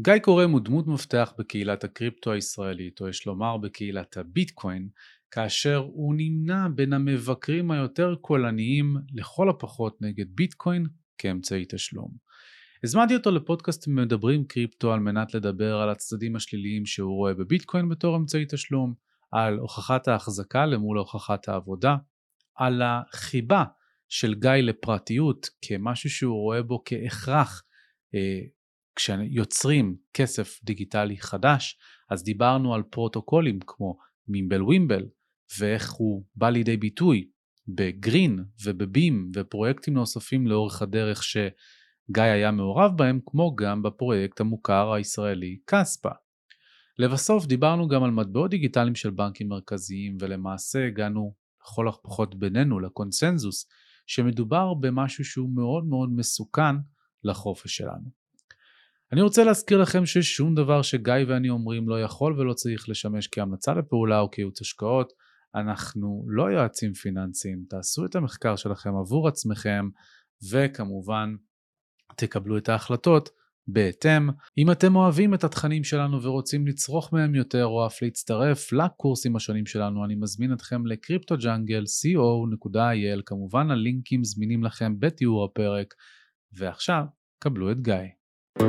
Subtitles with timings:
[0.00, 4.88] גיא קורם הוא דמות מפתח בקהילת הקריפטו הישראלית, או יש לומר בקהילת הביטקוין,
[5.30, 10.86] כאשר הוא נמנה בין המבקרים היותר קולניים לכל הפחות נגד ביטקוין
[11.18, 12.10] כאמצעי תשלום.
[12.84, 18.16] הזמנתי אותו לפודקאסט מדברים קריפטו על מנת לדבר על הצדדים השליליים שהוא רואה בביטקוין בתור
[18.16, 18.94] אמצעי תשלום,
[19.32, 21.96] על הוכחת ההחזקה למול הוכחת העבודה,
[22.54, 23.64] על החיבה
[24.08, 27.62] של גיא לפרטיות כמשהו שהוא רואה בו כהכרח
[28.14, 28.40] אה,
[28.96, 31.78] כשיוצרים כסף דיגיטלי חדש,
[32.10, 33.98] אז דיברנו על פרוטוקולים כמו
[34.28, 35.06] מימבל ווימבל,
[35.58, 37.28] ואיך הוא בא לידי ביטוי
[37.68, 45.58] בגרין ובבים ופרויקטים נוספים לאורך הדרך שגיא היה מעורב בהם, כמו גם בפרויקט המוכר הישראלי
[45.64, 46.10] קספה.
[46.98, 53.66] לבסוף דיברנו גם על מטבעות דיגיטליים של בנקים מרכזיים ולמעשה הגענו לכל הפחות בינינו לקונסנזוס
[54.06, 56.76] שמדובר במשהו שהוא מאוד מאוד מסוכן
[57.24, 58.23] לחופש שלנו.
[59.14, 63.74] אני רוצה להזכיר לכם ששום דבר שגיא ואני אומרים לא יכול ולא צריך לשמש כהמלצה
[63.74, 65.12] לפעולה או כייעוץ השקעות.
[65.54, 69.88] אנחנו לא יועצים פיננסיים, תעשו את המחקר שלכם עבור עצמכם
[70.50, 71.34] וכמובן
[72.16, 73.28] תקבלו את ההחלטות
[73.66, 74.28] בהתאם.
[74.58, 79.66] אם אתם אוהבים את התכנים שלנו ורוצים לצרוך מהם יותר או אף להצטרף לקורסים השונים
[79.66, 85.94] שלנו, אני מזמין אתכם לקריפטו ג'אנגל co.il, כמובן הלינקים זמינים לכם בתיאור הפרק.
[86.52, 87.04] ועכשיו,
[87.38, 88.23] קבלו את גיא.
[88.58, 88.64] גיא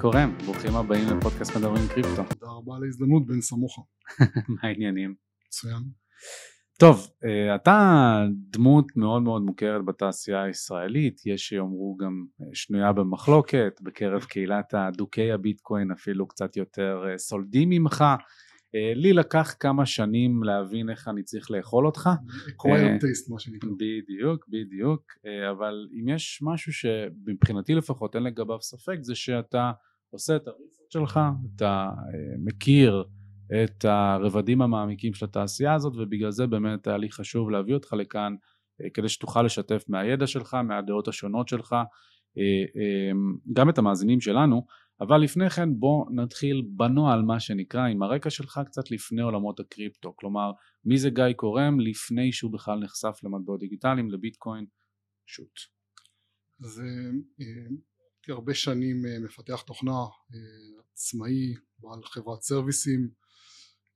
[0.00, 2.22] קורם, ברוכים הבאים לפודקאסט מדברים קריפטו.
[2.38, 3.82] תודה רבה על ההזדמנות, בן סמוכה.
[4.48, 5.14] מה העניינים?
[5.48, 5.82] מצוין.
[6.78, 13.80] טוב, אה, אתה דמות מאוד מאוד מוכרת בתעשייה הישראלית, יש שיאמרו גם אה, שנויה במחלוקת,
[13.82, 18.04] בקרב קהילת הדוקי הביטקוין אפילו קצת יותר אה, סולדים ממך.
[18.74, 22.10] אה, לי לקח כמה שנים להבין איך אני צריך לאכול אותך.
[22.56, 23.70] קווייר טייסט מה שנקרא.
[23.70, 29.72] בדיוק, בדיוק, אה, אבל אם יש משהו שמבחינתי לפחות אין לגביו ספק זה שאתה
[30.10, 31.20] עושה את הריסט שלך,
[31.56, 33.04] אתה אה, מכיר
[33.64, 38.34] את הרבדים המעמיקים של התעשייה הזאת ובגלל זה באמת היה לי חשוב להביא אותך לכאן
[38.94, 41.76] כדי שתוכל לשתף מהידע שלך, מהדעות השונות שלך,
[43.52, 44.66] גם את המאזינים שלנו
[45.00, 50.16] אבל לפני כן בוא נתחיל בנוהל מה שנקרא עם הרקע שלך קצת לפני עולמות הקריפטו.
[50.16, 50.52] כלומר
[50.84, 54.66] מי זה גיא קורם לפני שהוא בכלל נחשף למטבעות דיגיטליים לביטקוין
[55.26, 55.60] שוט.
[56.64, 56.82] אז
[57.38, 60.00] הייתי הרבה שנים אה, מפתח תוכנה
[60.34, 63.08] אה, עצמאי בעל חברת סרוויסים.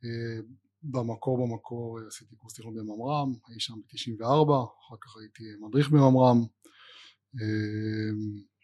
[0.04, 0.42] אה,
[0.82, 4.50] במקור במקור עשיתי קורס תכנון בממר"ם הייתי שם ב-94
[4.86, 6.38] אחר כך הייתי מדריך בממר"ם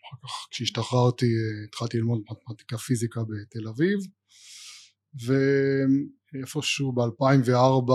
[0.07, 3.99] אחר כך כשהשתחררתי אה, התחלתי ללמוד מתמטיקה פיזיקה בתל אביב
[6.35, 7.91] ואיפשהו ב-2004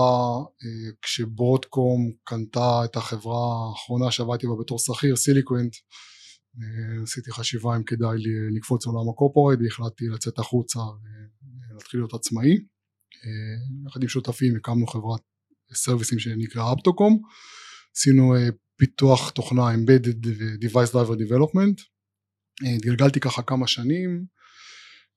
[0.64, 5.72] אה, כשברודקום קנתה את החברה האחרונה שעבדתי בה בתור שכיר סיליקוונט
[6.56, 8.16] אה, עשיתי חשיבה אם כדאי
[8.56, 10.80] לקפוץ לעולם הקורפורט והחלטתי לצאת החוצה
[11.70, 12.54] ולהתחיל להיות עצמאי.
[13.86, 15.20] יחד עם שותפים הקמנו חברת
[15.74, 17.22] סרוויסים שנקרא אפטוקום
[17.96, 18.34] עשינו
[18.76, 21.91] פיתוח תוכנה Embedded ו-Device Driver Development
[22.82, 24.24] גלגלתי ככה כמה שנים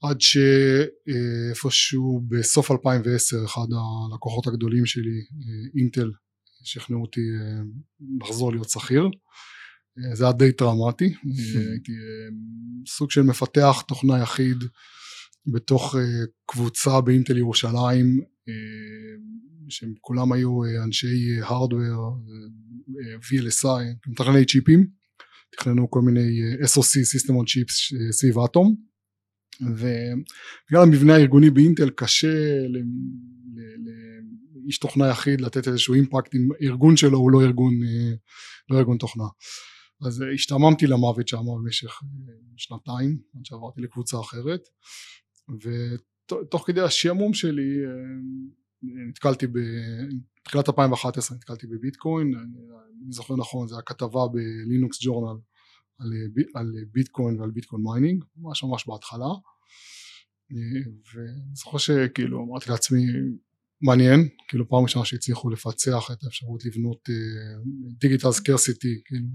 [0.03, 3.67] עד שאיפשהו בסוף 2010 אחד
[4.11, 5.25] הלקוחות הגדולים שלי
[5.79, 6.11] אינטל
[6.63, 7.21] שכנעו אותי
[8.21, 9.09] לחזור להיות שכיר.
[10.13, 11.05] זה היה די טראומטי.
[11.71, 11.91] הייתי
[12.87, 14.57] סוג של מפתח תוכנה יחיד
[15.47, 15.95] בתוך
[16.45, 18.21] קבוצה באינטל ירושלים
[19.69, 22.17] שהם כולם היו אנשי הארדוור
[23.21, 24.87] VLSI מתכנני צ'יפים
[25.51, 28.75] תכננו כל מיני אה, SOC System on Chips אה, סביב אטום
[29.61, 32.57] ובגלל המבנה הארגוני באינטל קשה
[34.63, 38.13] לאיש תוכנה יחיד לתת איזשהו אימפקט אם ארגון שלו הוא לא ארגון, אה,
[38.69, 39.25] לא ארגון תוכנה.
[40.07, 41.99] אז השתעממתי למוות שם במשך
[42.57, 44.61] שנתיים עד שעברתי לקבוצה אחרת.
[45.61, 47.67] ותוך כדי השעמום שלי
[49.09, 52.33] נתקלתי בתחילת 2011 נתקלתי בביטקוין
[53.03, 55.39] אני זוכר נכון זה הכתבה בלינוקס ג'ורנל
[55.99, 56.13] על,
[56.55, 59.27] על ביטקוין ועל ביטקוין mining ממש ממש בהתחלה.
[61.15, 63.01] ואני זוכר שכאילו אמרתי לעצמי
[63.81, 67.09] מעניין כאילו פעם ראשונה שהצליחו לפצח את האפשרות לבנות
[67.99, 69.27] digital scarcity כאילו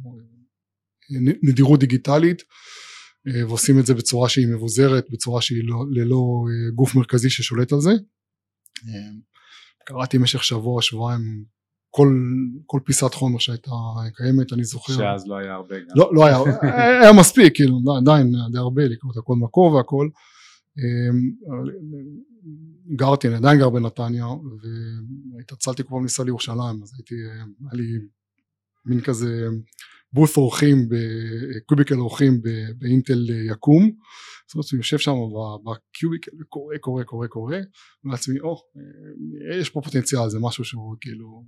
[1.43, 2.43] נדירות דיגיטלית
[3.27, 7.91] ועושים את זה בצורה שהיא מבוזרת בצורה שהיא לא, ללא גוף מרכזי ששולט על זה.
[9.87, 11.45] קראתי במשך שבוע שבועיים
[11.91, 12.09] כל,
[12.67, 13.71] כל פיסת חומר שהייתה
[14.15, 14.93] קיימת אני זוכר.
[14.93, 15.87] שאז לא היה הרבה גם.
[15.97, 16.39] לא, לא היה,
[17.03, 20.09] היה מספיק כאילו עדיין די הרבה לקרוא את הכל מקור והכל.
[20.79, 21.31] אמ,
[22.97, 24.27] גרתי, אני עדיין גר בנתניה,
[25.37, 27.99] והתעצלתי כל פעם לנסוע לירושלים, אז הייתי, היה לי
[28.87, 29.47] מין כזה
[30.13, 30.89] בוס אורחים,
[31.67, 32.41] קוביקל אורחים
[32.79, 33.91] באינטל יקום,
[34.49, 35.13] זאת אומרת, אני יושב שם
[35.65, 37.57] בקיוביקל וקורא, קורא, קורא, קורא,
[38.05, 38.57] ולעצמי, או,
[39.61, 41.45] יש פה פוטנציאל, זה משהו שהוא כאילו,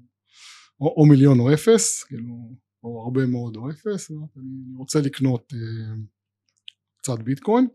[0.82, 2.34] או, או מיליון או אפס, כאילו,
[2.84, 5.52] או הרבה מאוד או אפס, אני רוצה לקנות
[6.96, 7.66] קצת ביטקוין.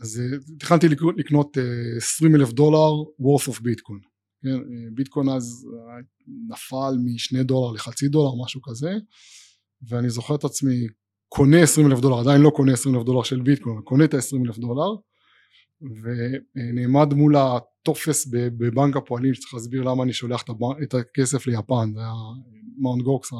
[0.00, 0.22] אז
[0.58, 0.86] תכננתי
[1.16, 1.56] לקנות
[1.96, 4.00] 20 אלף דולר worth of ביטקוין.
[4.42, 4.58] כן,
[4.94, 5.66] ביטקוין אז
[6.48, 8.90] נפל משני דולר לחצי דולר משהו כזה
[9.88, 10.86] ואני זוכר את עצמי
[11.28, 14.46] קונה 20 אלף דולר עדיין לא קונה 20 אלף דולר של ביטקוין קונה את ה-20
[14.46, 14.96] אלף דולר
[15.82, 20.44] ונעמד מול הטופס בבנק הפועלים שצריך להסביר למה אני שולח
[20.82, 21.92] את הכסף ליפן.
[21.94, 22.12] זה היה
[22.78, 23.30] מאונט גוקס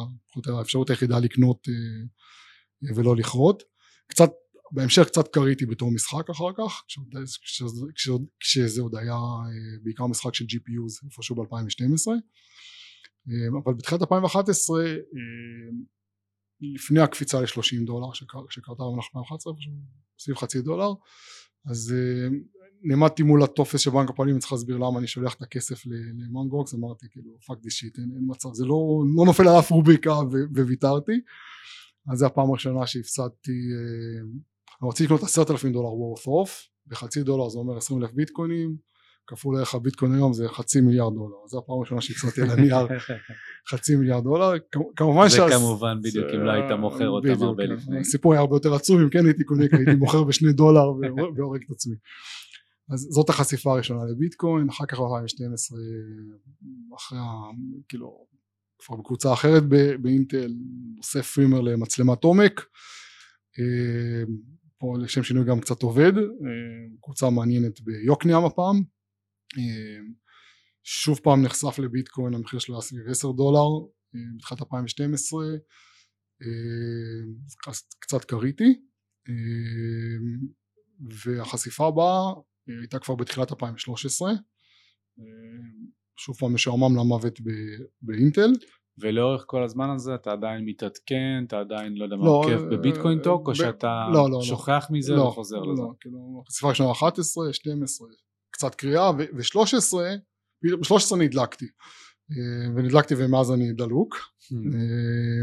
[0.47, 3.63] האפשרות היחידה לקנות אה, ולא לכרות.
[4.07, 4.31] קצת
[4.73, 6.83] בהמשך קצת כריתי בתור משחק אחר כך
[7.43, 7.87] כשזה,
[8.41, 12.09] כשזה עוד היה אה, בעיקר משחק של GPUs איפשהו ב-2012
[13.29, 14.97] אה, אבל בתחילת 2011 אה,
[16.61, 18.13] לפני הקפיצה ל-30 דולר
[18.51, 19.53] שקרתה במהלך 2011
[20.19, 20.93] סביב חצי דולר
[21.67, 21.95] אז
[22.83, 25.83] נעמדתי מול הטופס של בנק הפועלים וצריך להסביר למה אני שולח את הכסף
[26.19, 29.71] למאונט גוקס אמרתי כאילו fuck this shit אין, מצב זה לא, לא נופל על אף
[29.71, 30.13] רוביקה
[30.55, 31.21] וויתרתי.
[32.13, 33.61] אז זו הפעם הראשונה שהפסדתי
[34.81, 36.51] אני רוצה לקנות עשרת אלפים דולר worth off
[36.87, 38.77] בחצי דולר זה אומר עשרים אלף ביטקוינים
[39.31, 42.87] כפול ערך הביטקוין היום זה חצי מיליארד דולר זו הפעם הראשונה שהפסדתי על הנייר.
[43.71, 44.53] חצי מיליארד דולר
[44.97, 47.73] כמובן זה שאז, כמובן בדיוק אם לא היית מוכר אותם הרבה כן.
[47.73, 48.01] לפני.
[48.01, 50.93] הסיפור היה הרבה יותר עצוב אם כן הייתי קונה כי הייתי מוכר בשני דולר
[51.37, 51.95] והורג את עצמי.
[52.93, 55.77] אז זאת החשיפה הראשונה לביטקוין אחר כך ב-2012
[56.97, 57.19] אחרי
[57.89, 58.27] כאילו
[58.79, 59.63] כבר בקבוצה אחרת
[60.03, 60.53] באינטל
[60.97, 62.61] עושה פרימר למצלמת עומק.
[63.59, 64.25] אה,
[64.79, 66.23] פה לשם שינוי גם קצת עובד, אה,
[67.03, 68.83] קבוצה מעניינת ביוקנעם הפעם,
[70.83, 75.45] שוב פעם נחשף לביטקוין המחיר שלו היה סביב 10 דולר אה, בתחילת 2012
[78.01, 78.81] קצת קריטי
[81.27, 82.33] והחשיפה הבאה
[82.81, 84.33] הייתה כבר בתחילת 2013
[86.17, 87.41] שוב פעם משועמם למוות
[88.03, 88.51] באינטל
[88.99, 93.23] ולאורך כל הזמן הזה אתה עדיין מתעדכן, אתה עדיין לא יודע מה לא, עוקב בביטקוין
[93.23, 94.97] טוק, או שאתה לא, לא, שוכח לא.
[94.97, 95.83] מזה לא, וחוזר לא, לזה?
[95.83, 98.09] לא, כאילו, חשיפה ראשונה 11, 12,
[98.61, 99.95] קצת קריאה, ו-13,
[100.63, 101.67] ב-13 נדלקתי,
[102.31, 104.17] אה, ונדלקתי ומאז אני דלוק.
[104.53, 105.43] אה,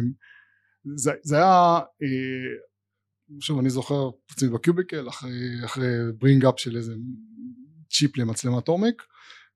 [0.95, 5.87] זה, זה היה, אה, שוב אני זוכר עצמי בקיוביקל אחרי, אחרי
[6.17, 6.93] bring up של איזה
[7.89, 9.03] צ'יפ למצלמת עומק,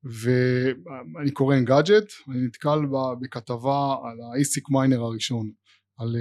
[0.04, 2.80] ואני קורא אנגאדג'ט, אני נתקל
[3.22, 5.52] בכתבה על ה-ASIC miner הראשון,
[5.98, 6.16] על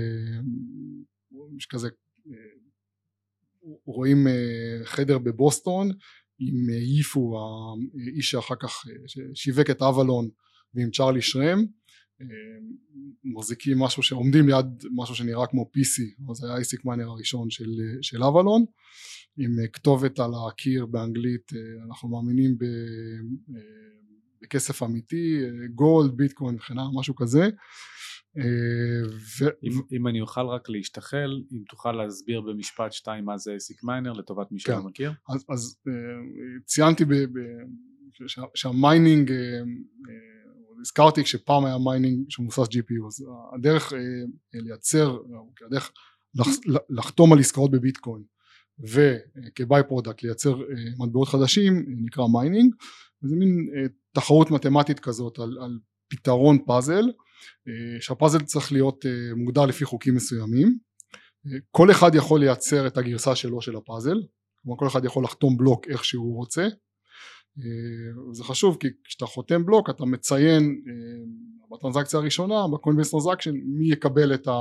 [1.71, 1.89] כזה,
[3.87, 4.27] רואים
[4.85, 5.91] חדר בבוסטון
[6.41, 8.85] עם ייפו האיש שאחר כך
[9.35, 10.29] שיווק את אבלון
[10.75, 11.65] ועם צ'רלי שרם
[12.21, 12.27] אה,
[13.25, 17.71] מחזיקים משהו שעומדים ליד משהו שנראה כמו PC, אז היה ה-ASIC miner הראשון של,
[18.03, 18.65] של אוולון
[19.39, 23.59] עם אה, כתובת על הקיר באנגלית אה, אנחנו מאמינים אה,
[24.43, 25.41] בכסף אמיתי
[25.75, 27.49] gold ביטקוין וכן הלאה משהו כזה
[29.41, 29.45] ו...
[29.63, 34.13] אם, אם אני אוכל רק להשתחל אם תוכל להסביר במשפט שתיים מה זה ASIC miner
[34.13, 34.87] לטובת מי שלא כן.
[34.87, 35.13] מכיר.
[35.29, 35.77] אז, אז
[36.65, 37.39] ציינתי ב, ב,
[38.55, 39.33] שה mining
[40.81, 43.93] הזכרתי כשפעם היה mining שמבוסס GPU אז הדרך
[44.55, 45.19] לייצר
[45.67, 45.93] הדרך
[46.91, 48.23] לחתום על עסקאות בביטקוין
[48.79, 50.67] וכ by-product לייצר אה,
[50.99, 52.75] מטבעות חדשים נקרא mining
[53.23, 57.05] וזה מין אה, תחרות מתמטית כזאת על, על פתרון פאזל.
[57.05, 57.30] אה,
[58.01, 59.05] שהפאזל צריך להיות
[59.37, 60.79] מוגדר לפי חוקים מסוימים.
[61.71, 64.17] כל אחד יכול לייצר את הגרסה שלו של הפאזל.
[64.63, 66.69] כלומר כל אחד יכול לחתום בלוק איך שהוא רוצה.
[68.33, 70.83] זה חשוב כי כשאתה חותם בלוק אתה מציין
[71.71, 74.53] בטרנזקציה הראשונה ב coinbase transaction מי יקבל את ה...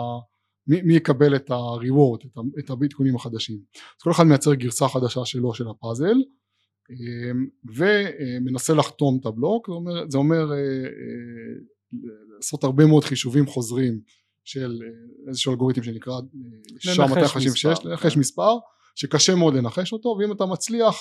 [0.67, 3.59] מי, מי יקבל את ה-reward, את, את הביטקוינים החדשים.
[3.75, 6.15] אז כל אחד מייצר גרסה חדשה שלו של הפאזל
[7.65, 11.55] ומנסה לחתום את הבלוק, זה אומר, זה אומר אה, אה,
[12.35, 14.01] לעשות הרבה מאוד חישובים חוזרים
[14.43, 16.13] של אה, איזשהו אלגוריתם שנקרא
[16.79, 18.19] SHA-256, לנחש כן.
[18.19, 18.57] מספר,
[18.99, 20.95] שקשה מאוד לנחש אותו ואם אתה מצליח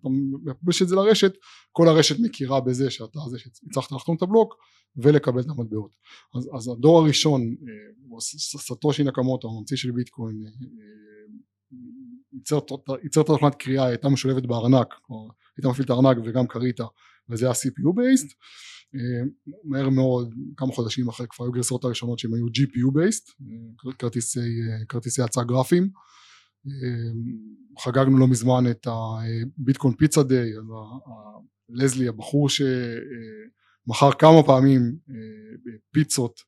[0.00, 0.08] אתה
[0.44, 1.32] מפרסם את זה לרשת
[1.72, 4.54] כל הרשת מכירה בזה שאתה זה שהצלחת לחתום את הבלוק
[4.96, 5.90] ולקבל את המטבעות
[6.36, 8.20] אז, אז הדור הראשון אה,
[8.58, 10.50] סטושי נקמוטו הממציא של ביטקוין אה,
[12.90, 14.94] אה, ייצר את התוכנת קריאה הייתה משולבת בארנק
[15.56, 16.80] היית מפעיל את הארנק וגם קרית
[17.28, 18.34] וזה היה CPU based
[19.64, 23.44] מהר מאוד כמה חודשים אחרי כבר היו גרסאות הראשונות שהם היו GPU based
[23.98, 24.40] כרטיסי,
[24.88, 25.90] כרטיסי הצעה גרפיים
[27.78, 30.52] חגגנו לא מזמן את הביטקוין פיצה דיי,
[31.68, 34.96] לזלי הבחור שמכר כמה פעמים
[35.90, 36.40] פיצות,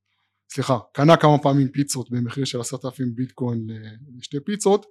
[0.52, 3.66] סליחה, קנה כמה פעמים פיצות במחיר של עשרת אלפים ביטקוין
[4.18, 4.86] לשתי פיצות,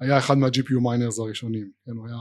[0.00, 2.16] היה אחד מה-GPU מיינרס הראשונים, כן, הוא היה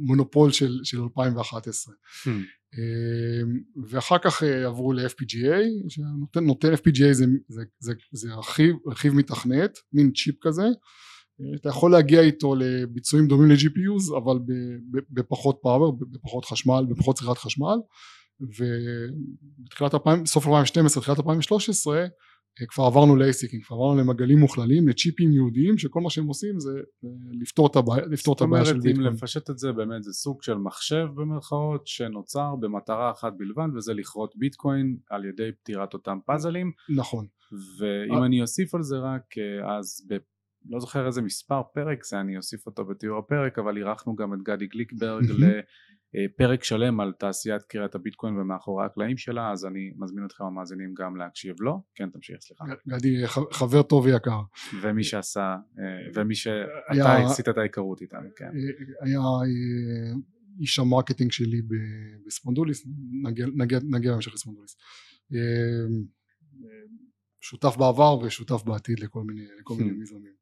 [0.00, 2.28] מונופול של, של 2011 hmm.
[3.90, 10.34] ואחר כך עברו ל-FPGA שנותן FPGA זה, זה, זה, זה רכיב, רכיב מתכנת מין צ'יפ
[10.40, 10.66] כזה.
[11.56, 14.38] אתה יכול להגיע איתו לביצועים דומים ל-GPUs אבל
[15.10, 17.76] בפחות פאוור, בפחות חשמל, בפחות צריכת חשמל.
[18.40, 22.06] ובתחילת 2000, סוף 2012, תחילת 2013
[22.68, 26.70] כבר עברנו לאייסיקים, כבר עברנו למגלים מוכללים, לצ'יפים יהודיים שכל מה שהם עושים זה
[27.40, 28.94] לפתור את הבעיה, לפתור את הבעיה של ביטקוין.
[28.94, 33.32] זאת אומרת אם לפשט את זה באמת זה סוג של מחשב במרכאות שנוצר במטרה אחת
[33.36, 36.72] בלבד וזה לכרות ביטקוין על ידי פתירת אותם פאזלים.
[36.96, 37.26] נכון.
[37.78, 39.22] ואם אני אוסיף על זה רק
[39.78, 40.16] אז ב...
[40.70, 44.38] לא זוכר איזה מספר פרק זה אני אוסיף אותו בתיאור הפרק אבל אירחנו גם את
[44.42, 45.60] גדי גליקברג אה,
[46.36, 51.16] פרק שלם על תעשיית כריית הביטקוין ומאחורי הקלעים שלה אז אני מזמין אתכם המאזינים גם
[51.16, 51.82] להקשיב לו.
[51.94, 52.64] כן תמשיך סליחה.
[52.88, 54.40] גדי חבר טוב ויקר
[54.82, 58.44] ומי שעשה אה, ומי שאתה עשית את ההיכרות איתנו כן.
[58.44, 59.20] אה, היה
[60.60, 61.62] איש ה marketing שלי
[62.26, 62.86] בספונדוליס
[63.82, 64.76] נגיע בהמשך לספונדוליס.
[67.40, 69.98] שותף בעבר ושותף בעתיד לכל מיני hmm.
[69.98, 70.32] מיזמים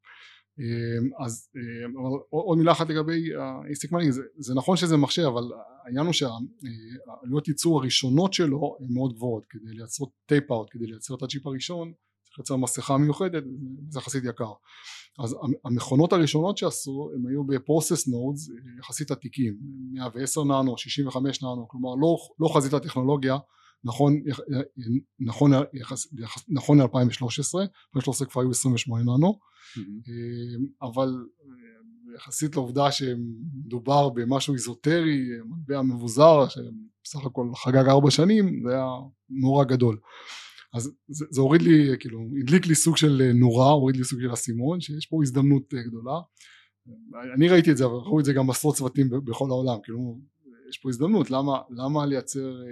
[1.25, 1.93] אז אמ,
[2.31, 5.43] עוד מילה אחת לגבי ה- ASIC mining זה, זה נכון שזה מחשב אבל
[5.85, 9.45] העניין הוא שהעלויות ייצור הראשונות שלו הן מאוד גבוהות.
[9.51, 11.93] כדי לייצר tape-out כדי לייצר את הצ'יפ הראשון
[12.25, 13.43] צריך לייצר מסכה מיוחדת
[13.89, 14.53] זה יחסית יקר.
[15.25, 19.57] אז המכונות הראשונות שעשו הם היו ב process nodes יחסית עתיקים
[19.93, 23.37] 110 ננו 65 ננו כלומר לא, לא חזית הטכנולוגיה
[23.85, 24.23] נכון
[25.21, 25.53] נכון
[26.49, 27.59] נכון ל-2013
[27.95, 29.39] ב-2013 כבר היו 28 ננו
[29.77, 30.89] mm-hmm.
[30.89, 38.73] אבל אה, יחסית לעובדה שמדובר במשהו איזוטרי מטבע מבוזר שבסך הכל חגג ארבע שנים זה
[38.73, 38.87] היה
[39.31, 39.99] נורא גדול
[40.75, 44.33] אז זה, זה הוריד לי כאילו הדליק לי סוג של נורה הוריד לי סוג של
[44.33, 46.21] אסימון שיש פה הזדמנות אה, גדולה
[47.35, 50.19] אני ראיתי את זה אבל ראו את זה גם עשרות צוותים בכל העולם כאילו
[50.71, 52.63] יש פה הזדמנות למה, למה לייצר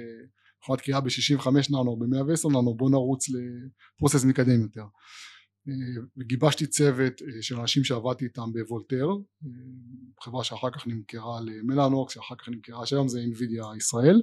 [0.68, 4.84] מכונת קריאה ב-65 ננו ב-110 ננו בוא נרוץ לפרוסס מתקדם יותר.
[5.68, 9.06] אה, וגיבשתי צוות אה, של אנשים שעבדתי איתם בוולטר
[9.44, 9.50] אה,
[10.22, 14.22] חברה שאחר כך נמכרה למלאנוקס שאחר כך נמכרה שהיום זה אינווידיה ישראל.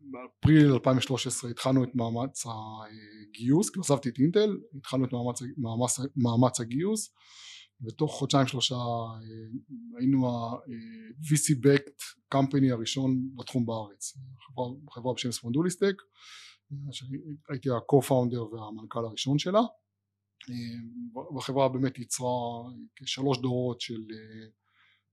[0.00, 6.60] ובאפריל 2013 התחלנו את מאמץ הגיוס כי עזבתי את אינטל התחלנו את מאמץ, מאמץ, מאמץ
[6.60, 7.14] הגיוס
[7.86, 8.74] ותוך חודשיים שלושה
[9.98, 14.18] היינו ה-VC backed company הראשון בתחום בארץ.
[14.46, 15.94] חברה, חברה בשם ספונדוליסטק
[17.48, 19.60] הייתי ה-co-founder והמנכ"ל הראשון שלה.
[21.34, 22.62] והחברה באמת ייצרה
[22.96, 24.02] כשלוש דורות של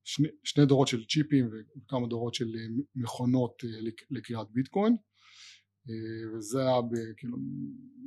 [0.04, 2.52] שני, שני דורות של צ'יפים וכמה דורות של
[2.96, 3.64] מכונות
[4.10, 4.96] לקריאת ביטקוין
[6.34, 6.82] וזה היה
[7.18, 7.38] כאילו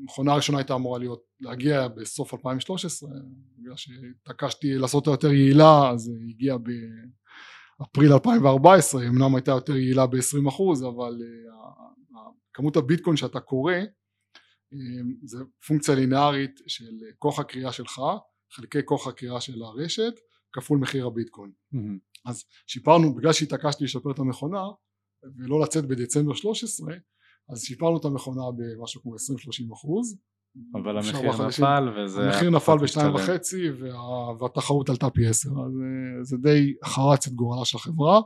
[0.04, 3.10] מכונה הראשונה הייתה אמורה להיות להגיע בסוף 2013
[3.58, 6.56] בגלל שהתעקשתי לעשות אותה יותר יעילה אז היא הגיעה
[7.78, 11.14] באפריל 2014 אמנם הייתה יותר יעילה ב-20% אבל
[12.52, 13.74] כמות הביטקוין שאתה קורא
[15.24, 18.00] זה פונקציה לינארית של כוח הקריאה שלך
[18.52, 20.12] חלקי כוח הקריאה של הרשת
[20.52, 21.98] כפול מחיר הביטקוין mm-hmm.
[22.26, 24.62] אז שיפרנו בגלל שהתעקשתי לשפר את המכונה
[25.36, 26.94] ולא לצאת בדצמבר 13
[27.48, 30.18] אז שיפרנו את המכונה במשהו כמו 20-30 אחוז.
[30.74, 34.36] אבל המחיר נפל וזה המחיר נפל בשתיים וחצי וה...
[34.40, 35.50] והתחרות עלתה פי עשר.
[35.50, 38.16] אז אה, זה די חרץ את גורלה של החברה.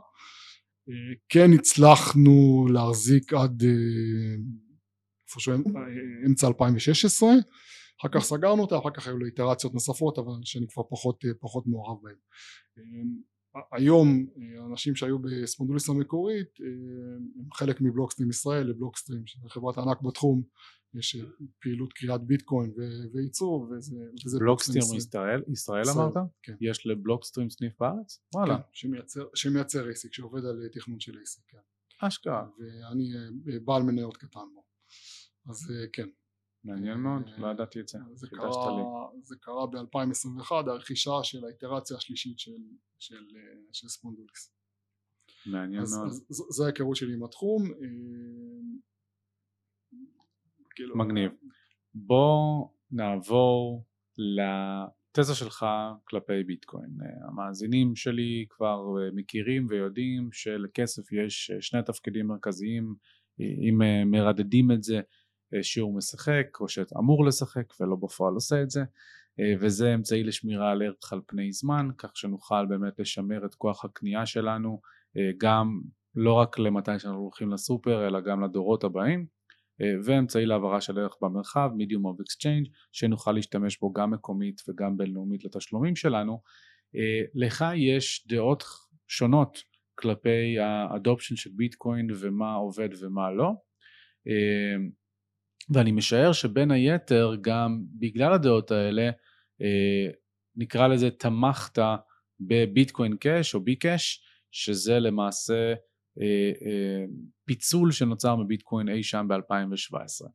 [0.89, 0.93] אה,
[1.29, 3.69] כן הצלחנו להחזיק עד אה,
[5.27, 5.53] איפשהו
[6.27, 7.29] אמצע 2016
[8.01, 11.67] אחר כך סגרנו אותה אחר כך היו לו איטרציות נוספות אבל שאני כבר פחות, פחות
[11.67, 12.15] מעורב בהן
[13.71, 14.25] היום
[14.71, 16.47] אנשים שהיו בספונדוליס המקורית
[17.39, 20.43] הם חלק מבלוקסטרים ישראל לבלוקסטרים שזה חברת ענק בתחום
[20.93, 21.17] יש
[21.59, 22.73] פעילות קריאת ביטקוין
[23.13, 23.95] וייצור וזה,
[24.25, 26.13] וזה בלוקסטרים ישראל, ישראל אמרת?
[26.43, 26.55] כן.
[26.61, 28.23] יש לבלוקסטרים סניף בארץ?
[28.35, 28.57] וואלה.
[28.57, 31.57] כן, שמייצר, שמייצר עסק שעובד על תכנון של עסק, כן.
[32.07, 32.47] אשכרה.
[32.59, 33.11] ואני
[33.65, 34.63] בעל מניות קטן בו.
[35.49, 36.07] אז כן,
[36.63, 37.97] מעניין מאוד, לא ידעתי את זה.
[38.13, 38.51] זה קרה,
[39.21, 42.51] זה קרה ב-2021, הרכישה של האיטרציה השלישית של,
[42.99, 43.25] של,
[43.71, 44.53] של ספונדוליקס.
[45.45, 46.07] מעניין אז, מאוד.
[46.07, 47.63] אז זו ההיכרות שלי עם התחום.
[47.71, 47.77] אה,
[50.75, 50.97] כאילו...
[50.97, 51.31] מגניב.
[51.93, 53.85] בוא נעבור
[54.17, 55.65] לתזה שלך
[56.03, 56.97] כלפי ביטקוין.
[57.27, 62.95] המאזינים שלי כבר מכירים ויודעים שלכסף יש שני תפקידים מרכזיים,
[63.39, 63.79] אם
[64.11, 65.01] מרדדים את זה
[65.61, 68.83] שהוא משחק או שאמור לשחק ולא בפועל עושה את זה
[69.59, 74.25] וזה אמצעי לשמירה על ערך על פני זמן כך שנוכל באמת לשמר את כוח הקנייה
[74.25, 74.81] שלנו
[75.37, 75.79] גם
[76.15, 79.25] לא רק למתי שאנחנו הולכים לסופר אלא גם לדורות הבאים
[80.05, 85.45] ואמצעי להעברה של ערך במרחב, medium of exchange, שנוכל להשתמש בו גם מקומית וגם בינלאומית
[85.45, 86.41] לתשלומים שלנו.
[87.35, 88.63] לך יש דעות
[89.07, 89.57] שונות
[89.95, 93.51] כלפי האדופשן של ביטקוין ומה עובד ומה לא
[95.69, 99.09] ואני משער שבין היתר גם בגלל הדעות האלה
[100.55, 101.81] נקרא לזה תמכת
[102.39, 105.73] בביטקוין קאש או בי קאש שזה למעשה
[106.21, 107.05] אה, אה,
[107.45, 110.27] פיצול שנוצר מביטקוין אי שם ב-2017.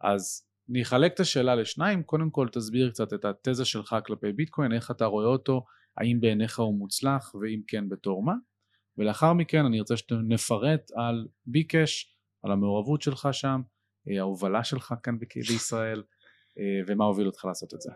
[0.00, 4.72] אז אני אחלק את השאלה לשניים, קודם כל תסביר קצת את התזה שלך כלפי ביטקוין,
[4.72, 5.64] איך אתה רואה אותו,
[5.96, 8.34] האם בעיניך הוא מוצלח ואם כן בתור מה,
[8.98, 15.18] ולאחר מכן אני רוצה שנפרט על ביקש, על המעורבות שלך שם, אה, ההובלה שלך כאן
[15.48, 16.02] בישראל
[16.86, 17.90] ומה הוביל אותך לעשות את זה.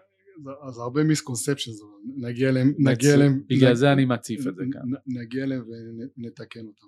[0.69, 1.81] אז הרבה מיסקונספצ'נס,
[2.17, 4.83] נגיע אליהם, נגיע אליהם, בגלל זה אני מציף את זה כאן.
[5.07, 5.65] נגיע אליהם
[6.17, 6.87] ונתקן אותם.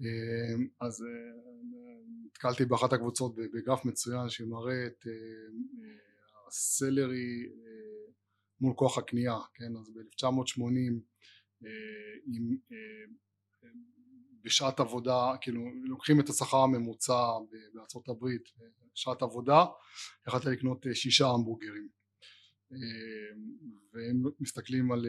[0.00, 1.08] אמ, אז אה,
[2.26, 5.12] נתקלתי באחת הקבוצות בגרף מצוין שמראה את אה,
[6.48, 8.12] הסלרי אה,
[8.60, 10.60] מול כוח הקנייה, כן, אז ב-1980
[12.26, 12.56] עם
[14.44, 17.22] בשעת עבודה, כאילו לוקחים את השכר הממוצע
[17.74, 18.42] בארצות הברית,
[18.94, 19.64] שעת עבודה,
[20.28, 21.88] יכולת לקנות שישה המבורגרים.
[23.92, 25.06] והם מסתכלים על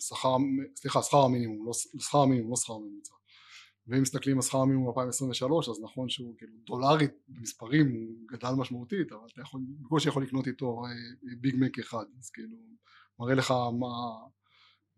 [0.00, 0.36] שכר,
[0.76, 3.14] סליחה שכר המינימום, לא שכר המינימום, לא שכר הממוצע.
[3.88, 9.12] ואם מסתכלים על שכר המינימום 2023 אז נכון שהוא כאילו דולרית במספרים הוא גדל משמעותית
[9.12, 10.82] אבל אתה יכול, בקושי יכול לקנות איתו
[11.40, 12.56] ביג אה, מק אחד אז כאילו
[13.18, 13.86] מראה לך מה,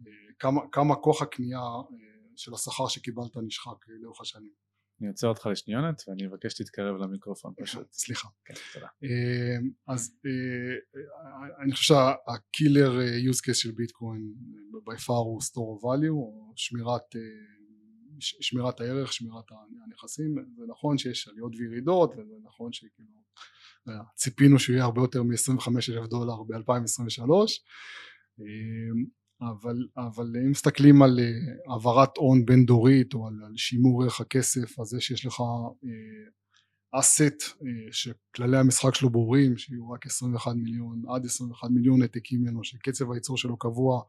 [0.07, 2.10] אה, כמה, כמה כוח הקנייה אה,
[2.41, 4.53] של השכר שקיבלת נשחק לאורך השנים.
[5.01, 7.93] אני עוצר אותך לשניונת ואני אבקש שתתקרב למיקרופון פשוט.
[7.93, 8.29] סליחה.
[8.45, 8.87] כן, תודה.
[9.89, 10.17] אז
[11.63, 12.99] אני חושב שהקילר
[13.31, 14.35] use case של ביטקוין
[14.91, 17.03] by far הוא store of value שמירת
[18.21, 19.45] שמירת הערך, שמירת
[19.85, 23.21] הנכסים, זה נכון שיש עליות וירידות וזה נכון שכאילו
[24.15, 27.23] ציפינו שהוא יהיה הרבה יותר מ-25 אלף דולר ב-2023
[28.41, 29.05] אמ,
[29.41, 34.21] אבל, אבל אם מסתכלים על אה, העברת הון בין דורית או על, על שימור ערך
[34.21, 35.43] הכסף אז זה שיש לך
[36.93, 37.27] אסט אה,
[37.67, 43.13] אה, שכללי המשחק שלו ברורים שיהיו רק 21 מיליון עד 21 מיליון העתקים ממנו שקצב
[43.13, 44.03] הייצור שלו קבוע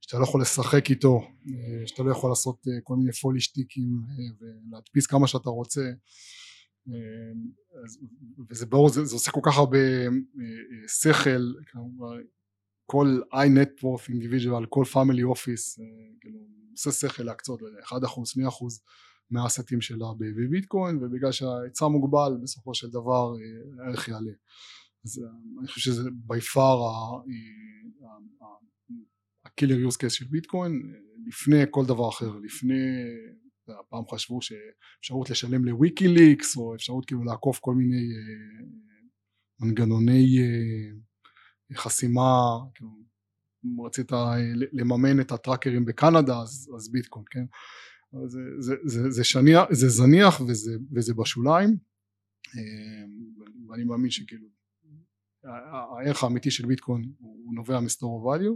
[0.00, 1.28] שאתה לא יכול לשחק איתו,
[1.86, 5.82] שאתה לא יכול לעשות כל מיני פולי שטיקים אה, ולהדפיס כמה שאתה רוצה
[8.50, 9.78] וזה ברור, זה, זה עושה כל כך הרבה
[10.88, 11.52] שכל,
[12.86, 15.80] כל i-network individual, כל family office,
[16.20, 16.38] כאילו
[16.70, 17.94] עושה שכל להקצות, 1% 2%
[19.30, 23.32] מהאסטים שלה בביטקוין ובגלל שההיצע מוגבל בסופו של דבר
[23.84, 24.32] הערך יעלה.
[25.04, 25.20] אז
[25.60, 26.78] אני חושב שזה by far
[29.44, 30.72] הקילר יוז קייס של ביטקוין
[31.26, 32.82] לפני כל דבר אחר לפני
[33.88, 38.66] פעם חשבו שאפשרות לשלם לוויקי ליקס או אפשרות כאילו לעקוף כל מיני אה,
[39.60, 40.98] מנגנוני אה,
[41.74, 42.90] חסימה כאילו
[43.86, 44.34] רצית אה,
[44.72, 47.44] לממן את הטראקרים בקנדה אז, אז ביטקוין כן?
[48.26, 51.76] זה, זה, זה, זה, שניח, זה זניח וזה, וזה בשוליים.
[53.68, 54.46] ואני מאמין שכאילו
[55.44, 58.52] הערך האמיתי של ביטקוין הוא נובע מסטור ואליו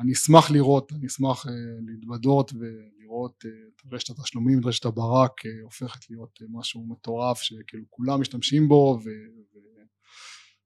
[0.00, 1.50] אני אשמח לראות, אני אשמח uh,
[1.86, 8.68] להתבדות ולראות את רשת התשלומים, את רשת הברק הופכת להיות משהו מטורף שכאילו כולם משתמשים
[8.68, 8.98] בו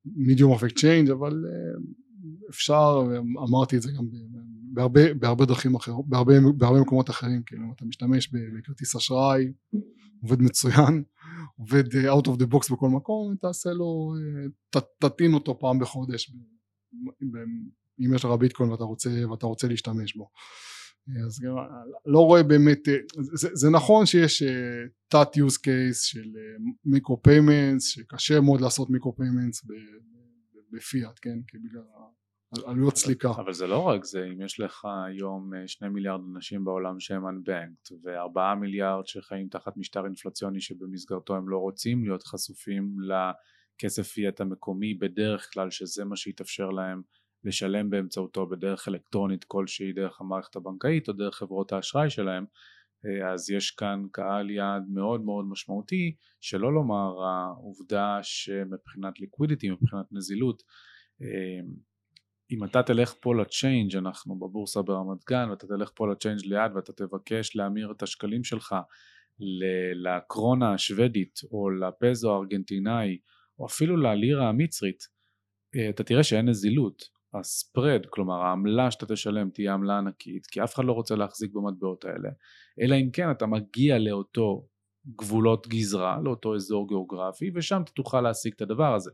[0.06, 3.02] ו-medium of exchange אבל uh, אפשר,
[3.48, 4.04] אמרתי את זה גם
[4.72, 9.52] בהרבה, בהרבה דרכים אחרות, בהרבה, בהרבה מקומות אחרים, כאילו אתה משתמש בכרטיס אשראי,
[10.22, 11.02] עובד מצוין,
[11.58, 14.14] עובד out of the box בכל מקום, תעשה לו,
[14.98, 16.32] תטעין אותו פעם בחודש
[18.00, 20.28] אם יש לך ביטקוין ואתה רוצה, ואתה רוצה להשתמש בו
[21.26, 21.56] אז גם
[22.06, 22.88] לא רואה באמת
[23.18, 24.48] זה, זה נכון שיש אה,
[25.08, 26.30] תת use case של
[26.84, 29.66] מיקרו אה, payments שקשה מאוד לעשות micro payments
[30.72, 31.38] בפיאט כן?
[31.46, 31.82] כי בגלל
[32.66, 33.30] עלויות סליקה.
[33.30, 37.22] אבל זה לא רק זה אם יש לך היום אה, שני מיליארד אנשים בעולם שהם
[37.26, 44.40] unbanked וארבעה מיליארד שחיים תחת משטר אינפלציוני שבמסגרתו הם לא רוצים להיות חשופים לכסף פיאט
[44.40, 47.02] המקומי בדרך כלל שזה מה שיתאפשר להם
[47.44, 52.44] לשלם באמצעותו בדרך אלקטרונית כלשהי דרך המערכת הבנקאית או דרך חברות האשראי שלהם
[53.06, 60.06] אה, אז יש כאן קהל יעד מאוד מאוד משמעותי שלא לומר העובדה שמבחינת ליקווידיטי מבחינת
[60.12, 60.62] נזילות
[61.22, 61.60] אה,
[62.50, 66.92] אם אתה תלך פה לצ'יינג' אנחנו בבורסה ברמת גן ואתה תלך פה לצ'יינג' ליד ואתה
[66.92, 68.74] תבקש להמיר את השקלים שלך
[69.94, 73.18] לקרונה השוודית או לפזו הארגנטינאי
[73.58, 75.02] או אפילו ללירה המצרית,
[75.76, 77.21] אה, אתה תראה שאין נזילות.
[77.34, 82.04] הספרד, כלומר העמלה שאתה תשלם תהיה עמלה ענקית, כי אף אחד לא רוצה להחזיק במטבעות
[82.04, 82.28] האלה,
[82.80, 84.66] אלא אם כן אתה מגיע לאותו
[85.06, 89.10] גבולות גזרה, לאותו אזור גיאוגרפי, ושם אתה תוכל להשיג את הדבר הזה.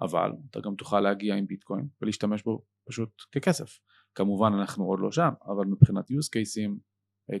[0.00, 3.78] אבל אתה גם תוכל להגיע עם ביטקוין ולהשתמש בו פשוט ככסף.
[4.14, 6.91] כמובן אנחנו עוד לא שם, אבל מבחינת use cases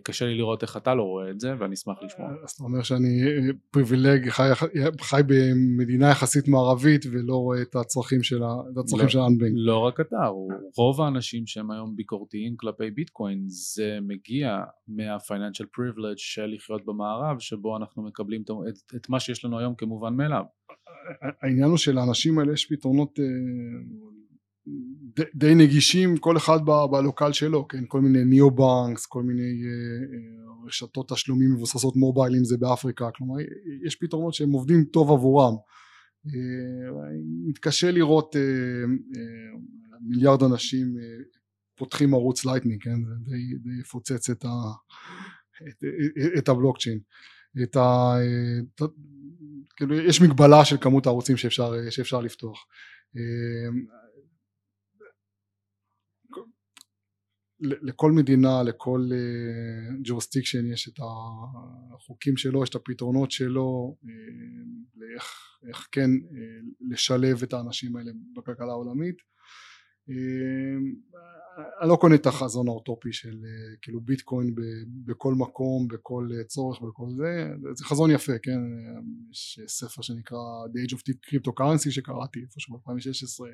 [0.02, 2.28] קשה לי לראות איך אתה לא רואה את זה ואני אשמח לשמוע.
[2.44, 4.48] אז אתה אומר שאני אה, פריבילג, חי,
[5.00, 8.42] חי במדינה יחסית מערבית ולא רואה את הצרכים של
[8.76, 9.52] הצרכים לא, של האנבנק.
[9.54, 10.26] לא רק אתה,
[10.76, 17.76] רוב האנשים שהם היום ביקורתיים כלפי ביטקוין זה מגיע מה-financial privilege של לחיות במערב שבו
[17.76, 20.44] אנחנו מקבלים את, את מה שיש לנו היום כמובן מאליו.
[21.42, 23.18] העניין הוא שלאנשים האלה יש פתרונות
[24.68, 26.58] אה, די נגישים כל אחד
[26.90, 27.84] בלוקל שלו כן?
[27.88, 33.10] כל מיני ניאו בנקס כל מיני אה, אה, רשתות תשלומים מבוססות מובייל אם זה באפריקה.
[33.16, 33.34] כלומר
[33.86, 35.54] יש פתרונות שהם עובדים טוב עבורם.
[37.48, 38.36] מתקשה לראות
[40.08, 40.96] מיליארד אנשים
[41.76, 43.04] פותחים ערוץ לייטנינג כן?
[43.04, 44.48] זה די, די יפוצץ את, ה,
[45.68, 45.84] את,
[46.38, 46.98] את הבלוקצ'יין.
[47.62, 48.14] את ה...
[49.76, 52.66] כאילו יש מגבלה של כמות הערוצים שאפשר, שאפשר לפתוח.
[57.62, 59.08] לכל מדינה, לכל
[60.04, 60.98] jurisdiction יש את
[61.94, 63.96] החוקים שלו, יש את הפתרונות שלו,
[64.96, 65.24] לאיך
[65.68, 66.10] איך כן
[66.90, 69.16] לשלב את האנשים האלה בכלכלה העולמית.
[71.80, 74.54] אני לא קונה את החזון האוטופי של אה, כאילו ביטקוין
[75.04, 78.58] בכל מקום, בכל אה, צורך, בכל זה, זה חזון יפה, כן,
[79.30, 83.44] יש ספר שנקרא The Age of Cryptocurrency שקראתי איפשהו ב-2016.
[83.46, 83.52] אה,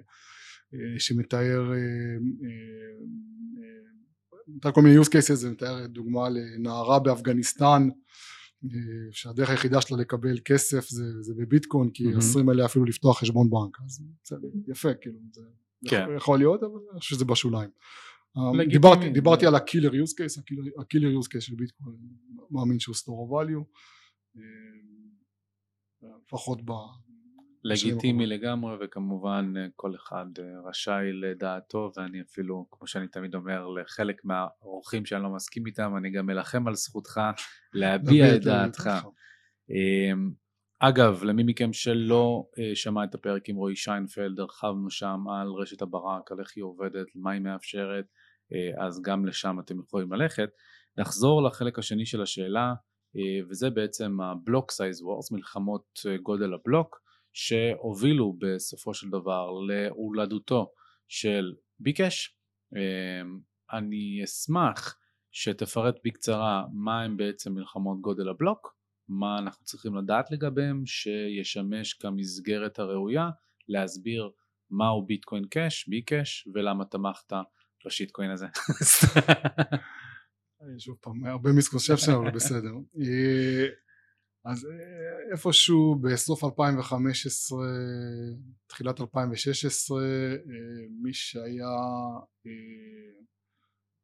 [0.99, 1.73] שמתאר
[4.49, 7.89] מתאר כל מיני use cases, זה מתאר דוגמה לנערה באפגניסטן
[9.11, 12.19] שהדרך היחידה שלה לקבל כסף זה, זה בביטקוין כי mm-hmm.
[12.19, 14.37] אסור עליה אפילו לפתוח חשבון בנק אז זה
[14.69, 15.41] יפה כאילו זה
[15.89, 16.07] כן.
[16.17, 17.71] יכול להיות אבל אני חושב שזה בשוליים
[18.71, 20.38] דיברתי, דיברתי על ה killer use case
[20.81, 21.97] ה killer use case של ביטקוין
[22.51, 23.62] מאמין שהוא store of value
[26.27, 26.71] לפחות ב...
[27.64, 33.66] לגיטימי לגמרי וכמובן אה, כל אחד אה, רשאי לדעתו ואני אפילו כמו שאני תמיד אומר
[33.66, 37.21] לחלק מהאורחים שאני לא מסכים איתם אני גם אלחם על זכותך
[37.73, 38.90] להביע את דעתך.
[40.81, 45.83] אגב, למי מכם שלא uh, שמע את הפרק עם רועי שיינפלד, הרחבנו שם על רשת
[45.83, 48.05] הברק, על איך היא עובדת, מה היא מאפשרת,
[48.79, 50.49] אז גם לשם אתם יכולים ללכת.
[50.99, 52.75] נחזור לחלק השני של השאלה,
[53.51, 57.01] וזה בעצם ה block size wars, מלחמות גודל הבלוק,
[57.33, 60.73] שהובילו בסופו של דבר להולדותו
[61.09, 62.35] של ביקאש.
[62.75, 62.79] Uh,
[63.73, 64.99] אני אשמח
[65.33, 72.79] שתפרט בקצרה מה הם בעצם מלחמות גודל הבלוק מה אנחנו צריכים לדעת לגביהם שישמש כמסגרת
[72.79, 73.31] הראויה
[73.69, 74.31] להסביר
[74.71, 77.33] מהו ביטקוין קאש, בי קאש ולמה תמכת
[77.87, 78.47] בשיטקוין הזה.
[80.79, 82.73] שוב פעם הרבה מיסקונספציה אבל בסדר.
[84.46, 87.59] אה, אז אה, איפשהו בסוף 2015
[88.66, 90.37] תחילת 2016 אה,
[91.03, 91.77] מי שהיה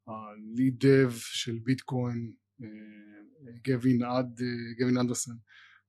[0.07, 2.33] ה lead dev של ביטקוין
[3.67, 4.41] גווין עד
[4.79, 5.37] גווין אנדרסן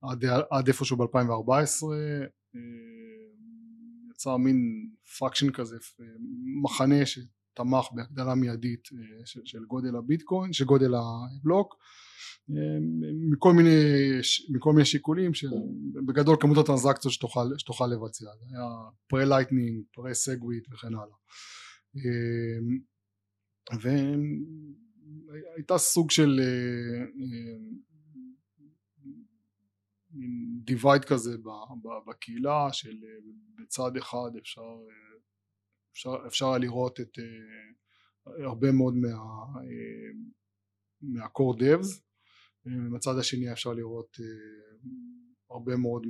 [0.02, 1.86] עד, עד איפשהו ב-2014
[4.10, 5.76] יצר מין faction כזה
[6.62, 7.06] מחנה
[7.56, 8.88] שתמך בהגדלה מיידית
[9.24, 11.76] של, של גודל הביטקוין של גודל הבלוק
[13.32, 13.70] מכל מיני,
[14.48, 18.24] מכל מיני שיקולים שבגדול כמות הטרנזקציות שתוכל, שתוכל לבצע.
[18.24, 18.68] זה היה
[19.06, 21.16] pre לייטנינג, pre סגוויט וכן הלאה.
[25.56, 26.40] הייתה סוג של
[30.64, 31.36] divide אה, אה, כזה
[32.06, 33.18] בקהילה של אה,
[33.58, 34.76] בצד אחד אפשר
[35.96, 37.18] אפשר, אפשר היה לראות את
[38.44, 39.08] הרבה מאוד מה,
[41.02, 42.02] מהקור דאבס
[42.66, 44.16] ומצד השני אפשר לראות
[45.50, 46.06] הרבה מאוד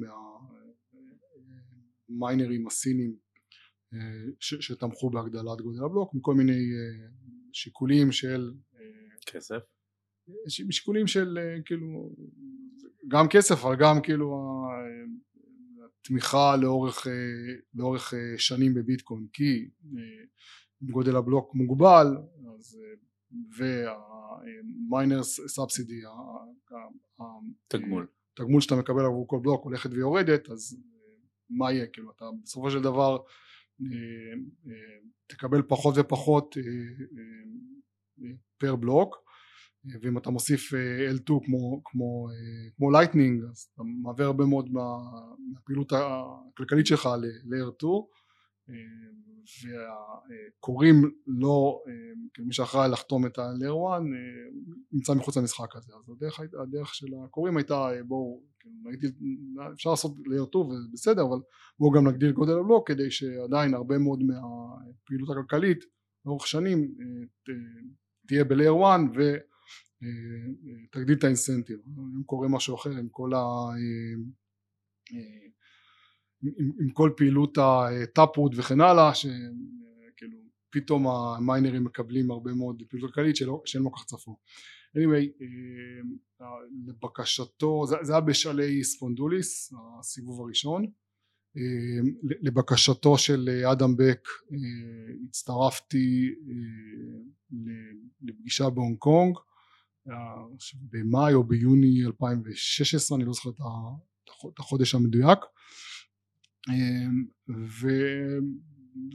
[2.08, 3.16] מהמיינרים הסינים
[4.40, 6.62] שתמכו בהגדלת גודל הבלוק מכל מיני
[7.52, 8.52] שיקולים של
[9.26, 9.62] כסף?
[10.48, 12.14] שיקולים של אה, כאילו
[13.08, 14.36] גם כסף אבל גם כאילו
[16.06, 17.12] התמיכה לאורך, אה,
[17.74, 19.70] לאורך אה, שנים בביטקוין כי
[20.82, 22.06] אם גודל הבלוק מוגבל
[22.56, 22.78] אז
[23.56, 26.00] וה miner subsidy
[27.68, 28.06] תגמול.
[28.34, 30.82] תגמול שאתה מקבל עבור כל בלוק הולכת ויורדת אז
[31.50, 31.86] מה יהיה?
[31.86, 33.18] כאילו אתה בסופו של דבר
[35.26, 36.56] תקבל פחות ופחות
[38.58, 39.25] פר בלוק
[40.02, 40.72] ואם אתה מוסיף
[41.16, 42.28] L2 כמו, כמו,
[42.76, 47.92] כמו Lightning אז אתה מעביר הרבה מאוד מהפעילות הכלכלית שלך ל Layer 2
[49.64, 51.82] והקוראים לא,
[52.38, 54.02] מי שאחראי לחתום את ה-Layer 1
[54.92, 55.92] נמצא מחוץ למשחק הזה.
[55.92, 58.42] אז הדרך, הדרך של הקוראים הייתה בואו
[58.82, 59.10] נגדיל,
[59.72, 61.38] אפשר לעשות Layer 2 ובסדר אבל
[61.78, 65.78] בואו גם נגדיל גודל הבלוק כדי שעדיין הרבה מאוד מהפעילות הכלכלית
[66.26, 66.94] לאורך שנים
[68.28, 69.00] תהיה ב-Layer 1
[70.02, 71.78] ותגדיל את האינסנטיב.
[72.16, 73.44] אם קורה משהו אחר עם כל ה...
[76.42, 80.38] עם, עם כל פעילות הטאפרוט וכן הלאה שכאילו
[80.70, 84.36] פתאום המיינרים מקבלים הרבה מאוד פעילות כלכלית לא כל כך צפו.
[84.96, 85.44] anyway
[86.86, 90.86] לבקשתו זה, זה היה בשלהי ספונדוליס הסיבוב הראשון.
[92.22, 94.28] לבקשתו של אדם בק
[95.28, 96.34] הצטרפתי
[98.22, 99.36] לפגישה בהונג קונג
[100.90, 103.50] במאי או ביוני 2016 אני לא זוכר
[104.54, 105.38] את החודש המדויק.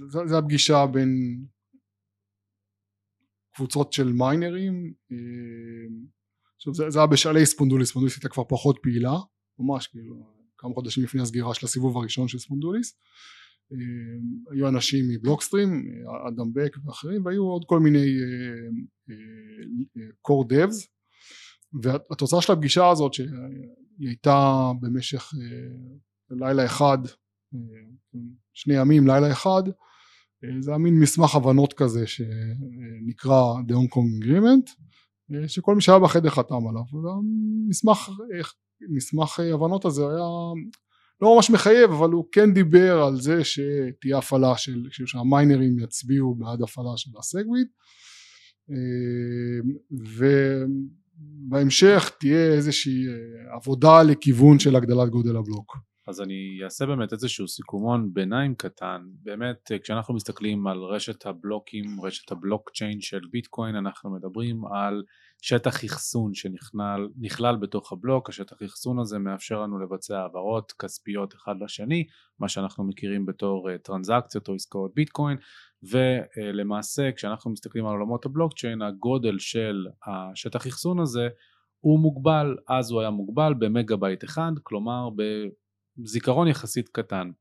[0.05, 1.43] וזו הפגישה בין
[3.55, 4.93] קבוצות של מיינרים.
[6.55, 9.13] עכשיו זה, זה היה בשלהי Spondoolies, Spondoolies הייתה כבר פחות פעילה
[9.59, 12.97] ממש כאילו כמה חודשים לפני הסגירה של הסיבוב הראשון של Spondoolies
[14.51, 15.83] היו אנשים מ Blockstream,
[16.27, 18.05] אדם בק ואחרים והיו עוד כל מיני
[20.21, 20.87] core devs
[21.83, 23.27] והתוצאה של הפגישה הזאת שהיא
[23.99, 25.31] הייתה במשך
[26.29, 26.97] לילה אחד
[28.53, 29.63] שני ימים לילה אחד
[30.59, 34.71] זה היה מין מסמך הבנות כזה שנקרא The Hong Kong Agreement
[35.47, 38.09] שכל מי שהיה בחדר חתם עליו והמסמך
[38.89, 40.27] מסמך הבנות הזה היה
[41.21, 46.61] לא ממש מחייב אבל הוא כן דיבר על זה שתהיה הפעלה של שהמיינרים יצביעו בעד
[46.61, 47.67] הפעלה של הסגוויד.
[51.49, 53.05] ובהמשך תהיה איזושהי
[53.55, 55.77] עבודה לכיוון של הגדלת גודל הבלוק.
[56.07, 59.01] אז אני אעשה באמת איזשהו סיכומון ביניים קטן.
[59.23, 65.03] באמת כשאנחנו מסתכלים על רשת הבלוקים רשת הבלוקצ'יין של ביטקוין אנחנו מדברים על
[65.41, 72.07] שטח אחסון שנכלל בתוך הבלוק השטח אחסון הזה מאפשר לנו לבצע העברות כספיות אחד לשני
[72.39, 75.37] מה שאנחנו מכירים בתור טרנזקציות או עסקאות ביטקוין
[75.83, 81.27] ולמעשה כשאנחנו מסתכלים על עולמות הבלוקצ'יין הגודל של השטח אחסון הזה
[81.79, 85.09] הוא מוגבל אז הוא היה מוגבל במגה בייט אחד כלומר
[86.03, 87.31] זיכרון יחסית קטן.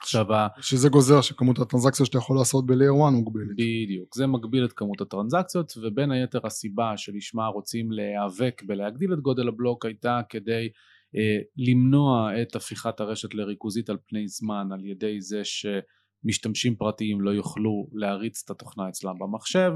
[0.00, 0.26] עכשיו
[0.60, 3.48] שזה גוזר שכמות הטרנזקציות שאתה יכול לעשות ב layer 1 מוגבלת.
[3.52, 9.48] בדיוק, זה מגביל את כמות הטרנזקציות ובין היתר הסיבה שלשמה רוצים להיאבק בלהגדיל את גודל
[9.48, 10.68] הבלוק הייתה כדי
[11.16, 17.30] אה, למנוע את הפיכת הרשת לריכוזית על פני זמן על ידי זה שמשתמשים פרטיים לא
[17.30, 19.72] יוכלו להריץ את התוכנה אצלם במחשב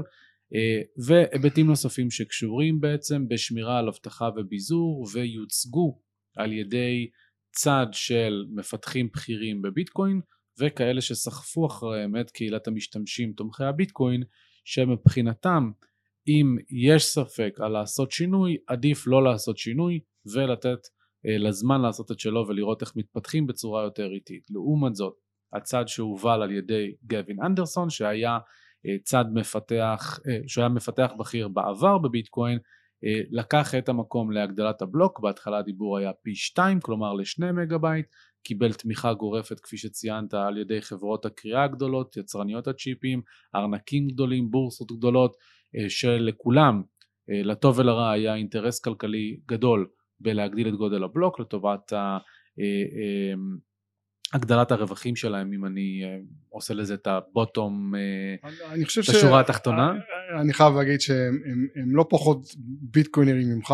[0.55, 5.99] אה, והיבטים נוספים שקשורים בעצם בשמירה על אבטחה וביזור ויוצגו
[6.37, 7.09] על ידי
[7.53, 10.21] צד של מפתחים בכירים בביטקוין
[10.59, 14.23] וכאלה שסחפו אחריהם את קהילת המשתמשים תומכי הביטקוין
[14.65, 15.71] שמבחינתם
[16.27, 19.99] אם יש ספק על לעשות שינוי עדיף לא לעשות שינוי
[20.33, 20.79] ולתת
[21.25, 24.43] אה, לזמן לעשות את שלו ולראות איך מתפתחים בצורה יותר איטית.
[24.49, 25.13] לעומת זאת
[25.53, 28.37] הצד שהובל על ידי גווין אנדרסון שהיה
[28.85, 32.59] אה, צד מפתח, אה, שהיה מפתח בכיר בעבר בביטקוין
[33.31, 38.05] לקח את המקום להגדלת הבלוק, בהתחלה הדיבור היה פי 2 כלומר לשני מגה בייט,
[38.43, 43.21] קיבל תמיכה גורפת כפי שציינת על ידי חברות הכרייה הגדולות, יצרניות הצ'יפים,
[43.55, 45.35] ארנקים גדולים, בורסות גדולות,
[45.75, 46.81] אה, שלכולם
[47.29, 49.87] אה, לטוב ולרע היה אינטרס כלכלי גדול
[50.19, 51.93] בלהגדיל את גודל הבלוק לטובת
[54.33, 56.17] הגדלת הרווחים שלהם אם אני אה,
[56.49, 58.49] עושה לזה את הבוטום, אה,
[59.01, 59.91] את השורה התחתונה.
[59.91, 63.73] אה, אני חייב להגיד שהם לא פחות ביטקוינרים ממך,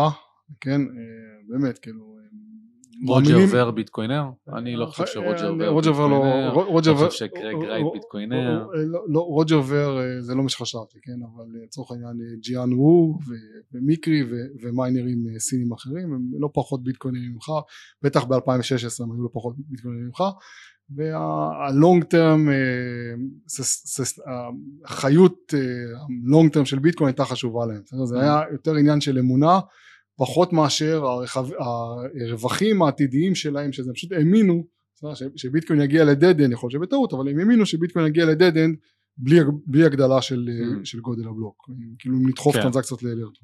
[0.60, 0.80] כן,
[1.48, 2.19] באמת, כאילו,
[3.06, 4.24] רוג'ר ור ביטקוינר?
[4.56, 8.66] אני לא חושב שרוג'ר ור ביטקוינר, אני חושב שקרג רייט ביטקוינר.
[9.14, 13.18] רוג'ר ור זה לא מה שחשבתי, כן, אבל לצורך העניין ג'יאן וו
[13.74, 14.22] ומיקרי
[14.62, 17.48] ומיינרים סינים אחרים הם לא פחות ביטקוינרים ממך,
[18.02, 20.22] בטח ב-2016 הם היו לא פחות ביטקוינרים ממך,
[20.96, 22.48] וה long term,
[24.84, 25.54] החיות
[26.26, 29.60] ה long term של ביטקוין הייתה חשובה להם, זה היה יותר עניין של אמונה
[30.20, 31.04] פחות מאשר
[32.28, 34.64] הרווחים העתידיים שלהם שזה פשוט האמינו
[35.36, 38.58] שביטקוין יגיע ל dead end יכול להיות שבטעות אבל הם האמינו שביטקוין יגיע ל dead
[38.58, 38.76] end
[39.22, 40.84] בלי, בלי הגדלה של, mm.
[40.84, 42.62] של גודל הבלוק כאילו אם נדחוף כן.
[42.62, 43.38] טרנזקציות ל L2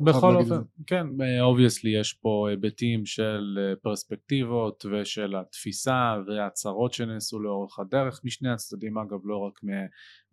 [0.00, 1.06] בכל אופן כן
[1.40, 8.98] obviously יש פה היבטים של אה, פרספקטיבות ושל התפיסה וההצהרות שנעשו לאורך הדרך משני הצדדים
[8.98, 9.60] אגב לא רק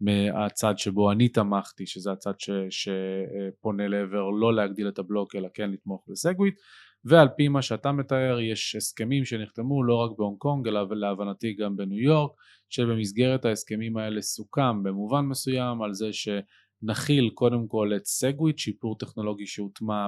[0.01, 5.71] מהצד שבו אני תמכתי, שזה הצד ש, שפונה לעבר לא להגדיל את הבלוק אלא כן
[5.71, 6.55] לתמוך ב SegWit,
[7.05, 11.75] ועל פי מה שאתה מתאר יש הסכמים שנחתמו לא רק בהונג קונג אלא להבנתי גם
[11.75, 12.31] בניו יורק,
[12.69, 19.47] שבמסגרת ההסכמים האלה סוכם במובן מסוים על זה שנחיל קודם כל את SegWit, שיפור טכנולוגי
[19.47, 20.07] שהוטמע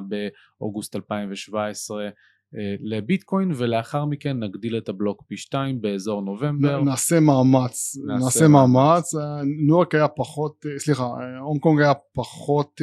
[0.60, 2.10] באוגוסט 2017
[2.58, 6.82] אה, לביטקוין ולאחר מכן נגדיל את הבלוק פי שתיים באזור נובמבר.
[6.82, 11.04] נעשה מאמץ, נעשה, נעשה מאמץ, אה, ניו יורק היה פחות, אה, סליחה,
[11.40, 12.82] הונג קונג היה פחות,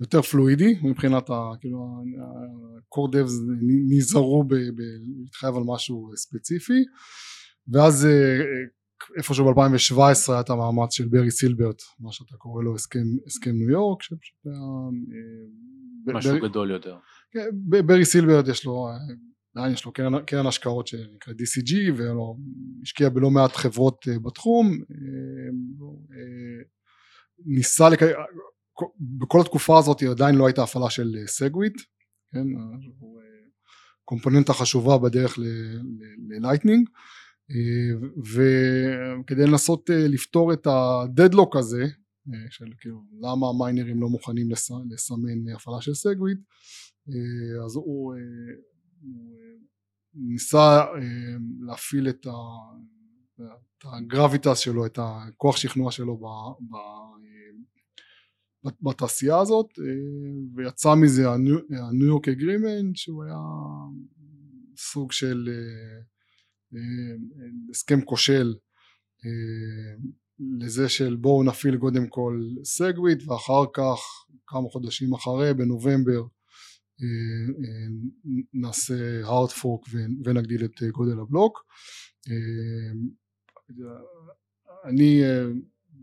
[0.00, 3.32] יותר פלואידי מבחינת, ה, כאילו, ה-core devs
[3.88, 4.44] נזהרו
[5.18, 6.84] להתחייב על משהו ספציפי
[7.68, 8.08] ואז
[9.16, 13.70] איפשהו ב-2017 היה את המאמץ של ברי סילברט, מה שאתה קורא לו הסכם, הסכם ניו
[13.70, 16.14] יורק, שפשוט היה...
[16.14, 16.48] משהו בר...
[16.48, 16.96] גדול יותר.
[17.32, 17.48] כן,
[17.86, 18.88] ברי סילברט יש לו,
[19.56, 22.38] עדיין יש לו קרן, קרן השקעות שנקרא DCG והוא
[22.82, 24.76] השקיע בלא מעט חברות אה, בתחום אה,
[26.16, 26.62] אה,
[27.46, 28.02] ניסה לק...
[29.00, 31.74] בכל התקופה הזאת עדיין לא הייתה הפעלה של SegWit
[32.32, 32.46] כן,
[34.04, 35.38] קומפוננטה חשובה בדרך
[36.28, 36.88] ל Lightning
[38.34, 41.84] וכדי לנסות לפתור את ה deadlock הזה
[42.50, 44.50] של כאילו למה המיינרים לא מוכנים
[44.90, 46.38] לסמן הפעלה של סגוויט
[47.08, 48.18] אה, אז הוא, אה,
[49.02, 49.56] הוא אה,
[50.14, 50.84] ניסה
[51.60, 52.30] להפעיל את, ה,
[53.38, 56.20] את הגרביטס שלו, את הכוח שכנוע שלו
[58.82, 59.66] בתעשייה הזאת
[60.54, 63.38] ויצא מזה הניו יורק אגרימנט שהוא היה
[64.76, 65.48] סוג של
[67.70, 68.54] הסכם כושל
[70.38, 73.98] לזה של בואו נפעיל קודם כל סגוויט ואחר כך
[74.46, 76.22] כמה חודשים אחרי בנובמבר
[77.02, 77.06] אה,
[77.64, 77.86] אה,
[78.54, 81.64] נעשה fork ונגדיל את גודל הבלוק.
[82.30, 82.92] אה,
[84.84, 85.22] אני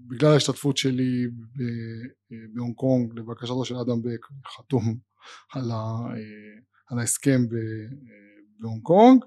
[0.08, 1.28] בגלל ההשתתפות שלי
[2.56, 4.26] בהונג קונג לבקשתו של אדם בק
[4.58, 4.98] חתום
[5.54, 5.78] על, ה,
[6.88, 7.42] על ההסכם
[8.60, 9.24] בהונג קונג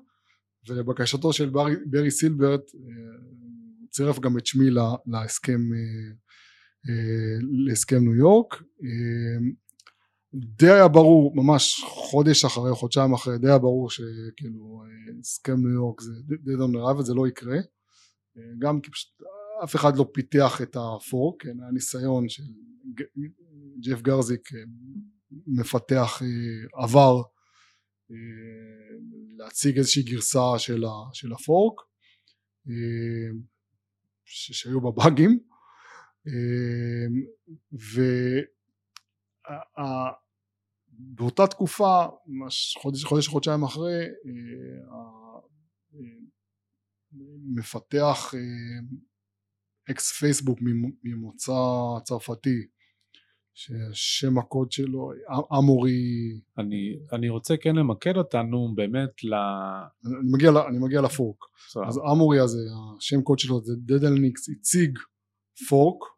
[0.69, 2.71] ולבקשתו של ברי, ברי סילברט
[3.91, 4.71] צירף גם את שמי
[5.07, 5.61] להסכם
[7.67, 8.63] להסכם ניו יורק.
[10.35, 14.83] די היה ברור ממש חודש אחרי חודשיים אחרי די היה ברור שכאילו
[15.21, 16.13] הסכם ניו יורק זה
[16.45, 17.59] די דון רע וזה לא יקרה.
[18.59, 19.13] גם כי פשוט
[19.64, 22.43] אף אחד לא פיתח את הפורק כן היה ניסיון של
[23.81, 24.49] ג'ף גרזיק
[25.47, 26.23] מפתח
[26.75, 27.23] עבר
[29.37, 31.81] להציג איזושהי גרסה של, של הפורק
[34.25, 35.38] שהיו בה באגים
[37.73, 38.01] ו
[40.99, 42.07] באותה תקופה,
[42.79, 44.85] חודש, חודש חודשיים אחרי, אה,
[45.95, 46.01] אה,
[47.55, 48.40] מפתח אה,
[49.90, 50.59] אקס פייסבוק
[51.05, 51.53] ממוצא
[52.05, 52.66] צרפתי
[53.55, 55.12] ששם הקוד שלו
[55.59, 56.40] אמורי.
[56.59, 59.35] אני, אני רוצה כן למקד אותנו באמת ל...
[60.05, 61.37] אני מגיע, אני מגיע ל fork.
[61.88, 62.59] אז אמורי הזה
[62.99, 64.99] השם קוד שלו זה deadalnix הציג
[65.69, 66.14] fork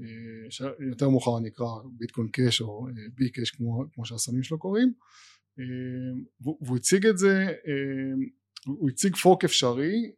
[0.00, 1.66] אה, יותר מאוחר נקרא
[1.98, 4.92] Bitcoin Cash או אה, Bcash כמו, כמו שהסמים שלו קוראים.
[5.58, 5.64] אה,
[6.40, 7.46] והוא הציג את זה
[8.66, 10.12] הוא הציג פורק אפשרי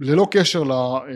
[0.00, 0.62] ללא קשר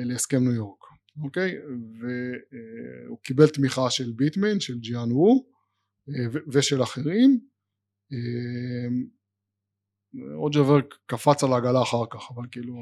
[0.04, 0.82] להסכם ניו יורק
[1.24, 1.54] אוקיי?
[2.00, 5.46] והוא קיבל תמיכה של ביטמן של ג'יאן וו
[6.52, 7.40] ושל אחרים.
[10.34, 10.62] רוג'ר
[11.06, 12.74] קפץ על העגלה אחר כך אבל כאילו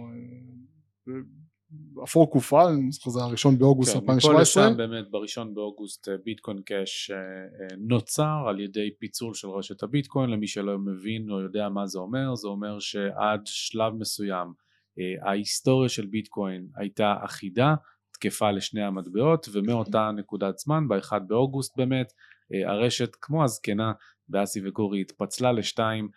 [2.03, 4.63] הפורק הופעל, אני זוכר זה הראשון באוגוסט כן, 2017.
[4.63, 9.49] מפה לשם באמת בראשון באוגוסט אה, ביטקוין קאש אה, אה, נוצר על ידי פיצול של
[9.49, 14.53] רשת הביטקוין, למי שלא מבין או יודע מה זה אומר, זה אומר שעד שלב מסוים
[15.23, 17.75] ההיסטוריה של ביטקוין הייתה אחידה,
[18.13, 22.13] תקפה לשני המטבעות ומאותה נקודת זמן, ב-1 באוגוסט באמת,
[22.67, 23.93] הרשת כמו הזקנה
[24.29, 26.09] באסי וגורי התפצלה לשתיים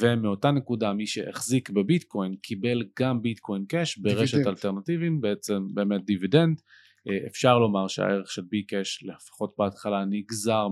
[0.00, 4.48] ומאותה נקודה מי שהחזיק בביטקוין קיבל גם Bitcoin Cash ברשת דיבידנד.
[4.48, 6.60] אלטרנטיביים בעצם באמת דיבידנד
[7.08, 10.66] אה, אפשר לומר שהערך של Bcash לפחות בהתחלה נגזר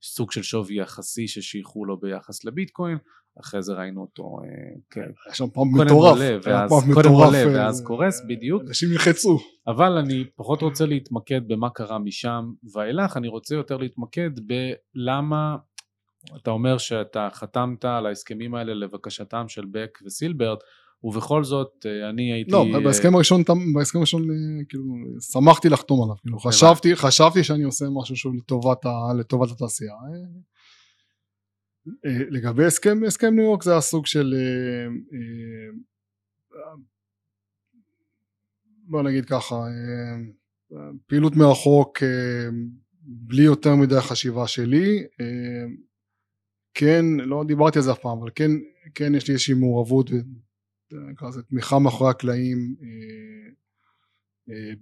[0.00, 2.98] מסוג של שווי יחסי ששייכו לו ביחס לביטקוין
[3.40, 4.48] אחרי זה ראינו אותו אה,
[4.90, 5.10] כן.
[5.26, 6.18] היה שם פעם מטורף,
[6.94, 11.98] קודם עולה אה, ואז קורס בדיוק אנשים ילחצו אבל אני פחות רוצה להתמקד במה קרה
[11.98, 14.30] משם ואילך אני רוצה יותר להתמקד
[14.94, 15.56] בלמה
[16.36, 20.58] אתה אומר שאתה חתמת על ההסכמים האלה לבקשתם של בק וסילברט
[21.04, 22.50] ובכל זאת אה, אני הייתי...
[22.50, 23.42] לא, בהסכם הראשון,
[23.74, 24.84] בהסכם הראשון אה, כאילו
[25.32, 29.94] שמחתי לחתום עליו, כאילו חשבתי, חשבתי שאני עושה משהו שהוא לטובת, ה, לטובת התעשייה.
[31.88, 34.34] אה, לגבי הסכם, הסכם ניו יורק זה היה סוג של
[38.84, 39.64] בוא נגיד ככה,
[41.06, 41.98] פעילות מרחוק
[43.02, 45.04] בלי יותר מדי חשיבה שלי,
[46.74, 48.50] כן, לא דיברתי על זה אף פעם, אבל כן,
[48.94, 50.10] כן יש לי איזושהי מעורבות,
[51.22, 52.74] לזה תמיכה מאחורי הקלעים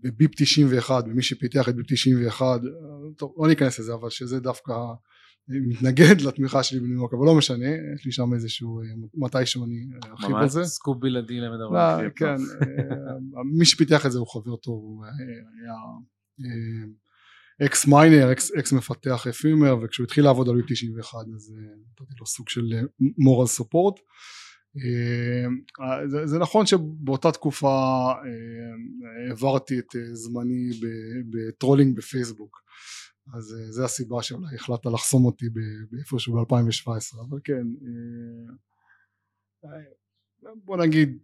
[0.03, 2.61] ב BIP 91, במי שפיתח את BIP 91,
[3.17, 4.73] טוב לא ניכנס לזה, אבל שזה דווקא
[5.49, 8.81] מתנגד לתמיכה שלי בניו יורק אבל לא משנה יש לי שם איזשהו
[9.15, 10.61] מתישהו אני ארחיב על זה.
[10.61, 12.03] ממש סקופ בלעדי למדבר.
[12.03, 15.75] לא, כן, אה, מי שפיתח את זה הוא חבר טוב, הוא היה
[17.67, 21.63] ex miner, ex מפתח firmware וכשהוא התחיל לעבוד על BIP 91 אז אה,
[22.03, 22.63] נתתי לו סוג של
[23.19, 24.01] moral support.
[24.77, 28.13] אה, זה, זה נכון שבאותה תקופה
[29.29, 30.71] העברתי את זמני
[31.31, 32.68] ב trolling בפייסבוק
[33.35, 35.47] אז אה, זה הסיבה שאולי החלטת לחסום אותי
[35.91, 37.67] באיפשהו ב-2017 אבל כן
[39.65, 41.19] אה, אה, בוא נגיד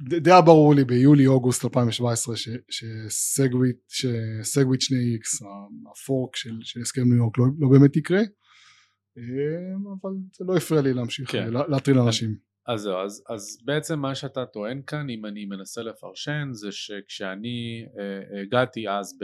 [0.00, 2.34] די היה ברור לי ביולי אוגוסט 2017
[2.70, 5.44] ש SegWit ש SegWit 2x
[5.90, 8.20] ה fork של, של הסכם ניו יורק לא, לא באמת יקרה
[10.02, 11.50] אבל זה לא הפריע לי להמשיך כן.
[11.68, 16.48] להטריל אנשים אז זהו, אז, אז בעצם מה שאתה טוען כאן, אם אני מנסה לפרשן,
[16.52, 19.18] זה שכשאני אה, הגעתי אז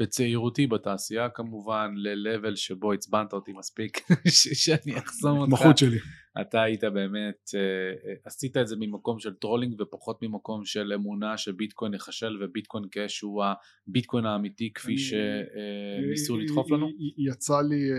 [0.00, 3.98] בצעירותי בתעשייה כמובן ל level שבו עצבנת אותי מספיק
[4.62, 5.52] שאני אחסום אותך.
[5.52, 5.98] התמחות שלי.
[6.40, 11.38] אתה היית באמת, אה, אה, עשית את זה ממקום של trolling ופחות ממקום של אמונה
[11.38, 13.44] שביטקוין ייכשל ו Bitcoin Cash הוא
[13.88, 16.88] הביטקוין האמיתי כפי שניסו אה, לדחוף לנו?
[17.18, 17.90] יצא לי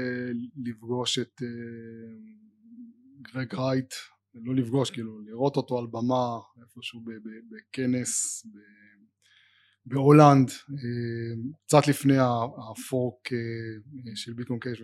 [0.66, 1.42] לפגוש את
[3.22, 3.94] קרייג רייט,
[4.36, 7.02] לא לפגוש, כאילו לראות אותו על במה איפשהו
[7.52, 8.46] בכנס,
[9.86, 12.18] בהולנד אה, קצת לפני
[12.70, 14.82] ה fork אה, של Bitcoin Cash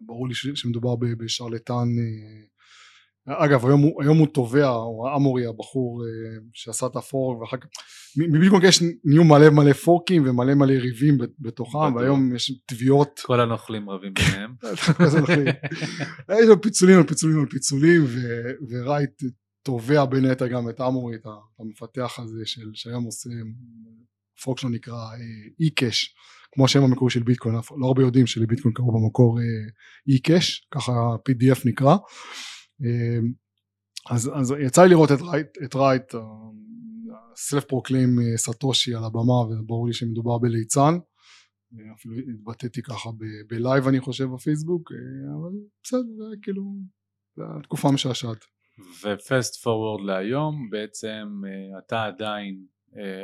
[0.00, 6.04] ברור לי שמדובר בשרלטן אה, אגב היום הוא, היום הוא תובע הוא אמורי הבחור
[6.52, 7.66] שעשה את ה fork ואחר כך
[8.16, 13.40] מ Bitcoin Cash נהיו מלא מלא פורקים ומלא מלא ריבים בתוכם והיום יש תביעות כל
[13.40, 14.54] הנוכלים רבים ביניהם.
[16.42, 18.04] יש לו פיצולים על פיצולים על פיצולים
[18.68, 19.22] ורייט
[19.64, 21.26] תובע בין היתר גם את אמורי את
[21.58, 23.30] המפתח הזה של שהיום עושה
[24.38, 24.96] הפורק שלו נקרא
[25.60, 26.14] אי-קאש
[26.54, 29.38] כמו השם המקורי של ביטקוין לא הרבה יודעים שלביטקוין קראו במקור
[30.08, 31.96] אי-קאש ככה pdf נקרא.
[32.84, 33.18] אה,
[34.10, 36.14] אז, אז יצא לי לראות את רייט, את רייט
[37.36, 40.94] סלף פרוקלים סאטושי על הבמה וברור לי שמדובר בליצן.
[41.96, 43.10] אפילו התבטאתי ככה
[43.48, 44.96] ב live אני חושב בפייסבוק אה,
[45.40, 45.50] אבל
[45.82, 46.62] בסדר זה כאילו
[47.36, 48.44] זה תקופה משעשעת.
[49.02, 52.66] ו fast forward להיום בעצם אה, אתה עדיין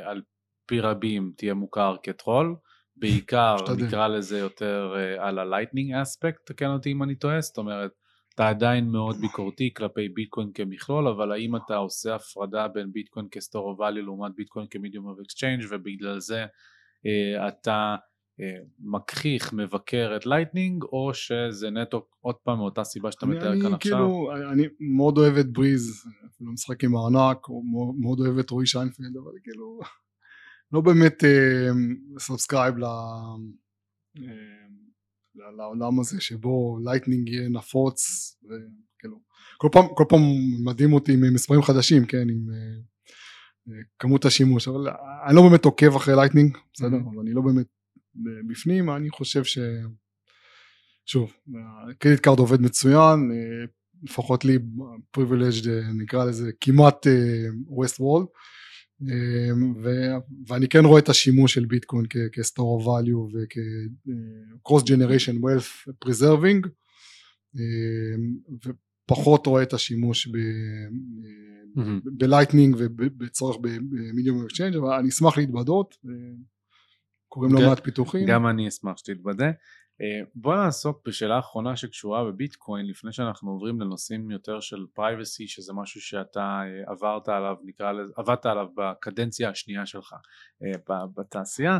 [0.04, 0.22] על
[0.70, 2.56] פי רבים תהיה מוכר כטרול,
[2.96, 3.56] בעיקר
[3.86, 7.90] נקרא לזה יותר אה, על ה Lightning aspect, תקן אותי אם אני טועה, זאת אומרת
[8.34, 13.44] אתה עדיין מאוד ביקורתי כלפי ביטקוין כמכלול, אבל האם אתה עושה הפרדה בין ביטקוין כ
[13.44, 17.96] store of value לעומת ביטקוין כ medium of exchange ובגלל זה אה, אתה
[18.40, 18.42] אה,
[18.78, 23.98] מכחיך, מבקר את Lightning, או שזה נטו עוד פעם מאותה סיבה שאתה מתאר כאן עכשיו?
[23.98, 24.62] כאילו, אני
[24.94, 26.04] מאוד אוהב את Breez,
[26.34, 27.38] אפילו משחק עם הארנק,
[28.00, 29.80] מאוד אוהב את רועי שיינפלד, אבל כאילו
[30.72, 31.24] לא באמת
[32.18, 32.78] subscribe אה,
[34.18, 34.20] אה,
[35.56, 38.00] לעולם הזה שבו Lightning יהיה נפוץ
[38.44, 39.20] וכאילו
[39.58, 40.20] כל פעם, כל פעם
[40.64, 44.88] מדהים אותי עם מספרים חדשים כן עם אה, כמות השימוש אבל
[45.26, 47.14] אני לא באמת עוקב אחרי Lightning בסדר mm-hmm.
[47.14, 47.66] אבל אני לא באמת
[48.48, 49.58] בפנים אני חושב ש...
[51.06, 51.32] שוב
[51.98, 53.30] credit card עובד מצוין
[54.02, 54.58] לפחות לי
[55.10, 55.68] privilege
[56.02, 57.06] נקרא לזה כמעט
[57.66, 58.26] west world
[59.02, 59.74] אמ,
[60.46, 65.92] ואני כן רואה את השימוש של ביטקוין כ store of value וכ cross generation wealth
[66.04, 66.68] preserving.
[67.56, 68.36] אמ,
[69.08, 70.28] ופחות רואה את השימוש
[72.04, 75.96] ב Lightning ובצורך ב medium exchange אבל אני אשמח להתבדות
[77.30, 78.26] קורים לא מעט פיתוחים.
[78.26, 79.46] גם אני אשמח שתתבדה.
[79.46, 79.50] אה,
[80.34, 86.00] בוא נעסוק בשאלה אחרונה שקשורה בביטקוין לפני שאנחנו עוברים לנושאים יותר של privacy שזה משהו
[86.00, 90.14] שאתה אה, עברת עליו נקרא לזה עבדת עליו בקדנציה השנייה שלך
[90.62, 91.78] אה, בתעשייה.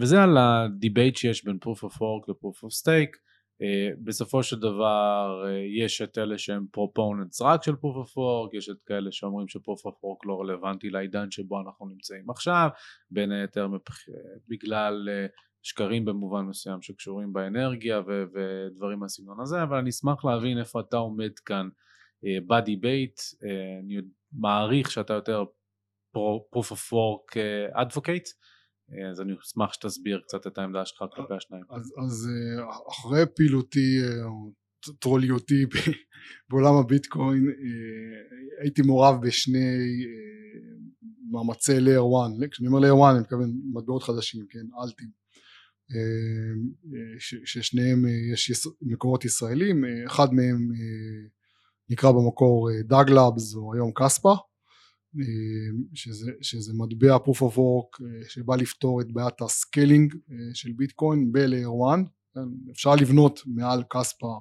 [0.00, 3.16] וזה על ה debate שיש בין proof of work ל proof of stake.
[4.04, 5.44] בסופו של דבר
[5.82, 9.88] יש את אלה שהם proponents רק של proof of work יש את כאלה שאומרים ש-proof
[9.88, 12.68] of work לא רלוונטי לעידן שבו אנחנו נמצאים עכשיו
[13.10, 13.68] בין היתר
[14.48, 15.08] בגלל
[15.62, 20.96] שקרים במובן מסוים שקשורים באנרגיה ו- ודברים מהסגנון הזה, אבל אני אשמח להבין איפה אתה
[20.96, 23.96] עומד כאן uh, בדיבייט, uh, אני
[24.32, 25.44] מעריך שאתה יותר
[26.16, 31.34] proof of work uh, advocate, uh, אז אני אשמח שתסביר קצת את העמדה שלך כלפי
[31.34, 31.64] השניים.
[31.70, 32.28] אז, אז
[32.88, 33.98] אחרי פעילותי,
[35.00, 35.66] טרוליותי
[36.50, 37.44] בעולם הביטקוין,
[38.62, 39.76] הייתי מעורב בשני
[41.30, 45.21] מאמצי layer 1, כשאני אומר layer 1 אני מתכוון מטבעות חדשים, כן, אלטים,
[47.44, 50.68] ששניהם יש מקורות ישראלים, אחד מהם
[51.90, 54.34] נקרא במקור דאג לאבס או היום קספה,
[55.94, 60.14] שזה, שזה מטבע proof of work שבא לפתור את בעיית ה scaling
[60.54, 61.98] של ביטקוין ב layer 1,
[62.34, 64.40] כן, אפשר לבנות מעל Kaspa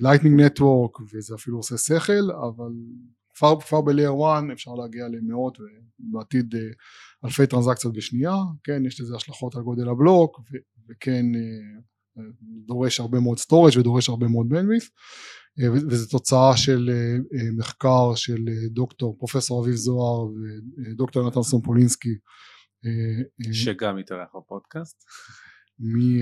[0.00, 2.72] Lightning Network וזה אפילו עושה שכל אבל
[3.40, 6.60] כבר, כבר ב layer 1 אפשר להגיע למאות ובעתיד אה,
[7.24, 8.34] אלפי טרנזקציות בשנייה
[8.64, 10.40] כן יש לזה השלכות על גודל הבלוק
[10.88, 12.22] וכן אה,
[12.66, 14.88] דורש הרבה מאוד storage ודורש הרבה מאוד bandwidth
[15.60, 16.90] אה, וזו תוצאה של
[17.58, 20.28] מחקר של דוקטור פרופסור אביב זוהר
[20.86, 22.14] ודוקטור נתן סומפולינסקי
[23.52, 25.04] שגם התארח בפודקאסט
[25.80, 26.20] מ...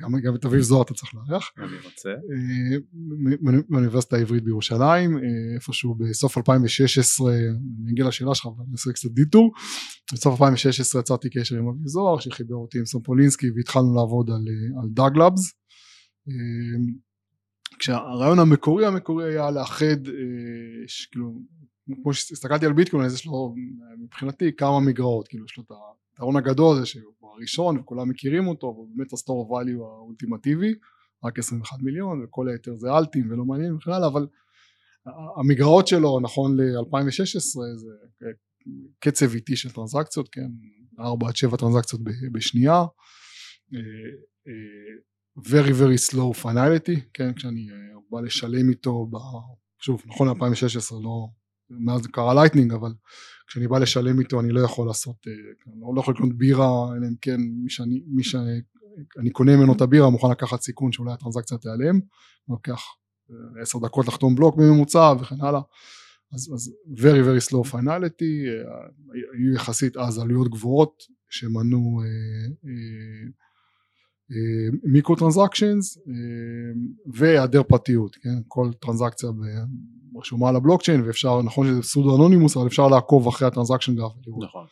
[0.00, 1.50] גם, גם את אביב זוהר אתה צריך לארח.
[1.58, 2.10] אני רוצה.
[3.68, 5.18] מאוניברסיטה העברית בירושלים,
[5.54, 9.50] איפשהו בסוף 2016, אני אגיע לשאלה שלך ואני אעשה קצת דיטור,
[10.12, 14.44] בסוף 2016 יצרתי קשר עם אביב זוהר שחיבר אותי עם סומפולינסקי והתחלנו לעבוד על,
[14.82, 15.52] על דאג לאבס.
[17.78, 20.04] כשהרעיון המקורי המקורי היה לאחד,
[21.12, 21.40] כאילו,
[22.02, 23.54] כמו שהסתכלתי על ביטקוין אז יש לו
[24.04, 25.70] מבחינתי כמה מגרעות, כאילו יש לו את
[26.12, 30.74] היתרון הגדול זה שהוא הראשון וכולם מכירים אותו והוא באמת הסטור value האולטימטיבי
[31.24, 34.26] רק 21 מיליון וכל היתר זה אלטים ולא מעניין הלאה אבל
[35.36, 38.26] המגרעות שלו נכון ל-2016 זה
[38.98, 40.48] קצב איטי של טרנזקציות כן
[41.00, 42.02] 4 עד 7 טרנזקציות
[42.32, 42.84] בשנייה
[43.74, 43.78] אה,
[44.48, 44.94] אה,
[45.38, 49.10] very very slow finality כן כשאני אה, בא לשלם איתו
[49.82, 51.28] שוב נכון ל-2016 לא
[51.70, 52.92] מאז קרה Lightning אבל
[53.46, 55.32] כשאני בא לשלם איתו אני לא יכול לעשות, אה,
[55.72, 59.80] אני לא יכול לקנות בירה אלא אם כן מי שאני, מי שאני קונה ממנו את
[59.80, 62.00] הבירה מוכן לקחת סיכון שאולי הטרנזקציה תיעלם,
[62.48, 62.82] לוקח
[63.30, 65.60] אה, עשר דקות לחתום בלוק בממוצע וכן הלאה.
[66.34, 68.88] אז, אז very very slow finality אה,
[69.38, 72.00] היו יחסית אז עלויות גבוהות שמנעו
[74.84, 75.98] micro transactions
[77.06, 78.38] והיעדר פרטיות, כן?
[78.48, 79.30] כל טרנזקציה
[80.16, 84.12] רשומה על הבלוקצ'יין ואפשר, נכון שזה pseudo anonymous אבל אפשר לעקוב אחרי ה transaction graph
[84.42, 84.66] נכון.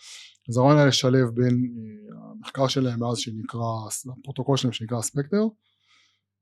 [0.48, 3.60] אז הרעיון היה לשלב בין אה, המחקר שלהם מאז שנקרא,
[4.18, 5.42] הפרוטוקול שלהם שנקרא Spectre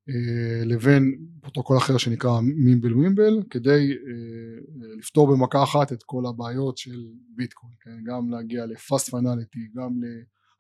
[0.09, 7.07] אה, לבין פרוטוקול אחר שנקרא Mimblewimble כדי אה, לפתור במכה אחת את כל הבעיות של
[7.37, 8.05] ביטקוין, כן?
[8.05, 10.01] גם להגיע ל fast finality, גם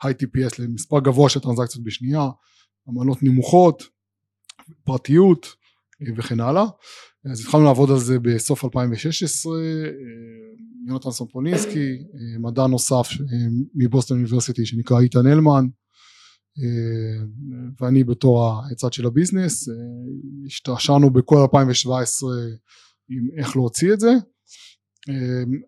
[0.04, 2.28] ל high TPS, למספר גבוה של טרנזקציות בשנייה,
[2.88, 3.82] עמלות נמוכות,
[4.84, 5.46] פרטיות
[6.16, 6.64] וכן הלאה.
[7.30, 9.58] אז התחלנו לעבוד על זה בסוף 2016 אה,
[10.88, 15.66] יונתן סומפולינסקי אה, מדען נוסף אה, מ Boston University שנקרא איתן אלמן
[17.80, 19.68] ואני בתור הצד של ה business
[20.46, 22.30] השתעשענו בכל 2017
[23.08, 24.10] עם איך להוציא את זה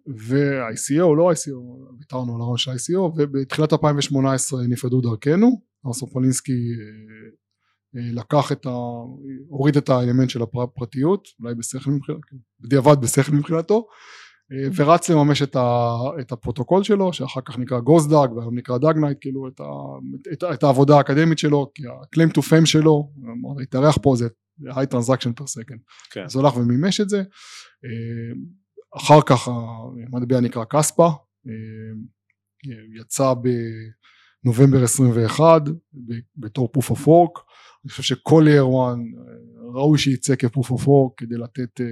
[0.08, 5.68] ו ICO לא ICO ויתרנו על הרעיון של ICO ובתחילת 2018 נפרדו דרכנו.
[5.92, 6.52] סומפולינסקי
[7.96, 8.70] אה, לקח את ה...
[9.48, 12.20] הוריד את האלמנט של הפרטיות, אולי בשכל מבחינתו,
[12.60, 13.86] בדיעבד בשכל מבחינתו,
[14.52, 19.18] אה, ורץ לממש את, ה, את הפרוטוקול שלו, שאחר כך נקרא GhostDAG והיום נקרא DAGKnight,
[19.20, 19.64] כאילו את, ה,
[20.32, 23.12] את, את העבודה האקדמית שלו, כי ה claim to fame שלו,
[23.58, 24.28] להתארח פה זה
[24.62, 25.78] high transaction per second,
[26.10, 26.24] כן.
[26.24, 27.18] אז הוא הלך ומימש את זה,
[27.84, 28.34] אה,
[28.96, 31.08] אחר כך המטבע נקרא קספה,
[33.00, 33.34] יצא
[34.44, 35.62] בנובמבר 21
[36.36, 37.40] בתור proof of work,
[37.84, 41.84] אני חושב שכל layer 1 אה, ראוי שייצא כ-proof of work כדי לתת uh,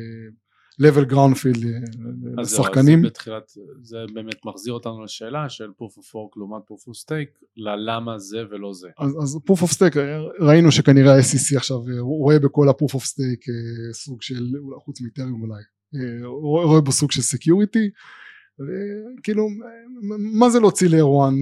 [0.83, 2.99] level ground field אה, לשחקנים.
[2.99, 7.45] אז בתחילת, זה באמת מחזיר אותנו לשאלה של proof of work לעומת proof of stake,
[7.57, 8.89] ללמה זה ולא זה.
[8.99, 9.99] אז, אז proof of stake
[10.41, 13.47] ראינו שכנראה ה SEC עכשיו רואה בכל ה proof of stake
[13.93, 14.45] סוג של,
[14.85, 15.63] חוץ מאיתריום אולי,
[16.25, 17.91] רואה בו סוג של security.
[19.23, 19.49] כאילו
[20.41, 21.35] מה זה להוציא layer one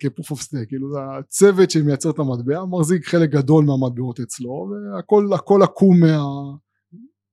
[0.00, 4.70] כ proof of stake כאילו זה הצוות שמייצר את המטבע מחזיק חלק גדול מהמטבעות אצלו
[4.94, 6.18] והכל הכל עקום מה,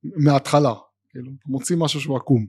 [0.04, 0.74] מההתחלה
[1.10, 2.46] כאילו מוציא משהו שהוא עקום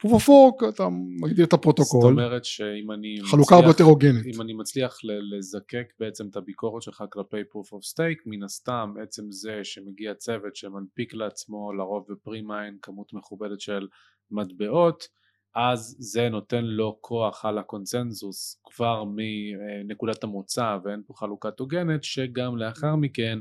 [0.00, 0.88] proof of work אתה
[1.20, 2.00] מגדיר את הפרוטוקול.
[2.00, 4.26] זאת אומרת שאם אני חלוקה הרבה יותר הוגנת.
[4.26, 9.22] אם אני מצליח לזקק בעצם את הביקורת שלך כלפי proof of stake מן הסתם עצם
[9.30, 13.86] זה שמגיע צוות שמנפיק לעצמו לרוב ב premine כמות מכובדת של
[14.30, 15.08] מטבעות
[15.54, 22.56] אז זה נותן לו כוח על הקונצנזוס כבר מנקודת המוצא ואין פה חלוקה הוגנת שגם
[22.56, 23.38] לאחר מכן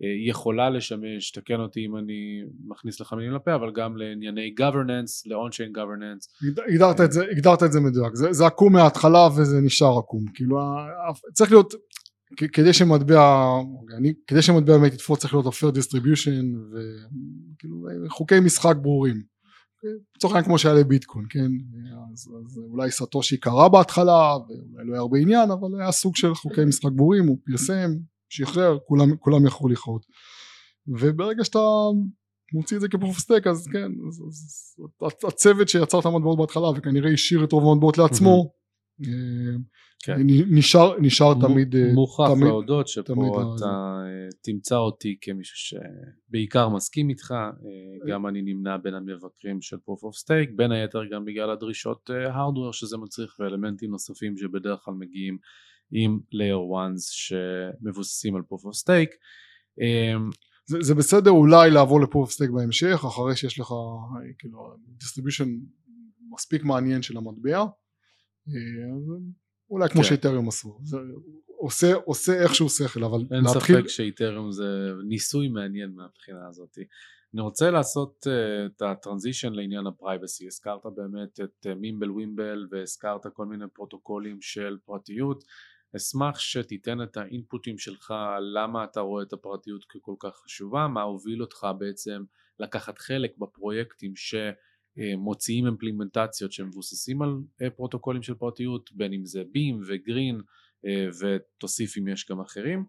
[0.00, 5.32] יכולה לשמש, תקן אותי אם אני מכניס לך מילים לפה, אבל גם לענייני governance, ל
[5.32, 6.48] on-chain governance.
[6.68, 10.56] הגדרת את זה, הגדרת את זה מדויק, זה, זה עקום מההתחלה וזה נשאר עקום, כאילו
[11.32, 11.74] צריך להיות,
[12.52, 13.46] כדי שמטבע,
[13.96, 19.36] אני, כדי שמטבע באמת יתפוס צריך להיות a fair distribution וכאילו חוקי משחק ברורים.
[20.16, 21.50] לצורך העניין כמו שהיה לביטקוין, כן,
[22.12, 26.34] אז, אז אולי סטושי קרה בהתחלה, ואולי לא היה הרבה עניין, אבל היה סוג של
[26.34, 27.90] חוקי משחק ברורים, הוא פרסם,
[28.28, 30.06] שחרר, כולם, כולם יכלו לכרות.
[30.86, 31.58] וברגע שאתה
[32.52, 37.12] מוציא את זה כפרופ סטייק, אז כן, אז, אז, הצוות שיצר את המטבעות בהתחלה, וכנראה
[37.12, 38.52] השאיר את רוב המטבעות לעצמו,
[40.04, 40.16] כן.
[40.50, 43.96] נשאר, נשאר תמיד אה, מוכרח תמיד, להודות שפה תמיד אתה.
[44.42, 50.24] תמצא אותי כמישהו שבעיקר מסכים איתך אה, גם אני נמנה בין המבקרים של proof of
[50.24, 55.38] stake בין היתר גם בגלל הדרישות אה, hardware שזה מצריך ואלמנטים נוספים שבדרך כלל מגיעים
[55.90, 59.14] עם layer ones שמבוססים על proof of stake.
[60.66, 63.68] זה, זה בסדר אולי לעבור ל-proof of stake בהמשך אחרי שיש לך
[64.38, 65.48] כאילו distribution
[66.32, 67.64] מספיק מעניין של המטבע.
[69.70, 70.08] אולי כמו כן.
[70.08, 70.78] שאיתריום עשו.
[70.82, 70.96] זה
[71.58, 73.76] עושה, עושה איכשהו שכל אבל אין להתחיל...
[73.76, 76.78] ספק שאיתריום זה ניסוי מעניין מהבחינה הזאת.
[77.34, 78.30] אני רוצה לעשות uh,
[78.66, 84.76] את ה transition לעניין ה privacy הזכרת באמת את Mimblewimble והזכרת כל מיני פרוטוקולים של
[84.84, 85.44] פרטיות
[85.96, 88.14] אשמח שתיתן את האינפוטים שלך
[88.54, 92.24] למה אתה רואה את הפרטיות ככל כך חשובה מה הוביל אותך בעצם
[92.60, 94.34] לקחת חלק בפרויקטים ש...
[94.98, 100.40] אה, מוציאים אימפלימנטציות שמבוססים על אה, פרוטוקולים של פרטיות בין אם זה בים וגרין
[100.86, 102.84] אה, ותוסיף אם יש גם אחרים.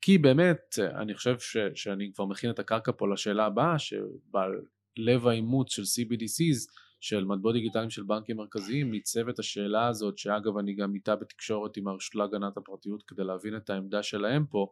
[0.00, 5.72] כי באמת אני חושב ש, שאני כבר מכין את הקרקע פה לשאלה הבאה שבלב האימוץ
[5.72, 11.16] של CBDCs של מטבעות דיגיטליים של בנקים מרכזיים ניצבת השאלה הזאת שאגב אני גם איתה
[11.16, 14.66] בתקשורת עם הרשות להגנת הפרטיות כדי להבין את העמדה שלהם פה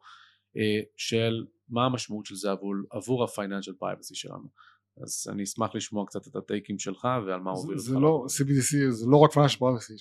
[0.97, 4.49] של מה המשמעות של זה עבור, עבור ה-financial privacy שלנו.
[5.03, 7.89] אז אני אשמח לשמוע קצת את הטייקים שלך ועל מה הוביל אותך.
[7.89, 9.95] זה לא, CBDC זה לא רק privacy,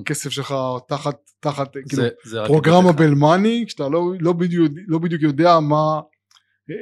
[0.00, 0.54] הכסף שלך
[0.88, 2.02] תחת, תחת, כאילו,
[2.46, 4.34] programmable money, כשאתה לא, לא,
[4.88, 6.00] לא בדיוק יודע מה,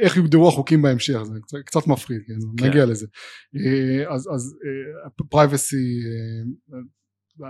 [0.03, 2.66] איך יוגדרו החוקים בהמשך, זה קצת, קצת מפחיד, כן, כן.
[2.66, 3.07] נגיע לזה.
[3.57, 4.57] אה, אז, אז
[5.31, 6.01] privacy,
[7.43, 7.49] אה,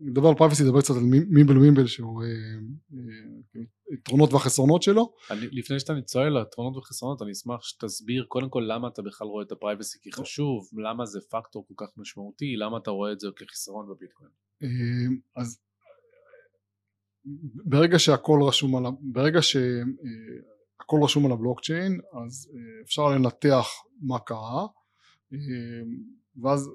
[0.00, 2.28] נדבר על privacy, נדבר קצת על Mimblewimble שהוא אה,
[3.56, 3.62] אה,
[3.94, 5.14] יתרונות והחסרונות שלו.
[5.30, 9.44] אני, לפני שאתה צולל ליתרונות וחסרונות אני אשמח שתסביר קודם כל למה אתה בכלל רואה
[9.44, 13.28] את ה privacy כחשוב, למה זה פקטור כל כך משמעותי, למה אתה רואה את זה
[13.36, 14.30] כחיסרון בביטקוין.
[14.62, 14.68] אה,
[15.36, 15.60] אז
[17.64, 19.42] ברגע שהכל רשום על, ברגע
[20.78, 22.50] שהכל רשום על הבלוקצ'יין אז
[22.84, 23.66] אפשר לנתח
[24.02, 24.66] מה קרה
[26.42, 26.70] ואז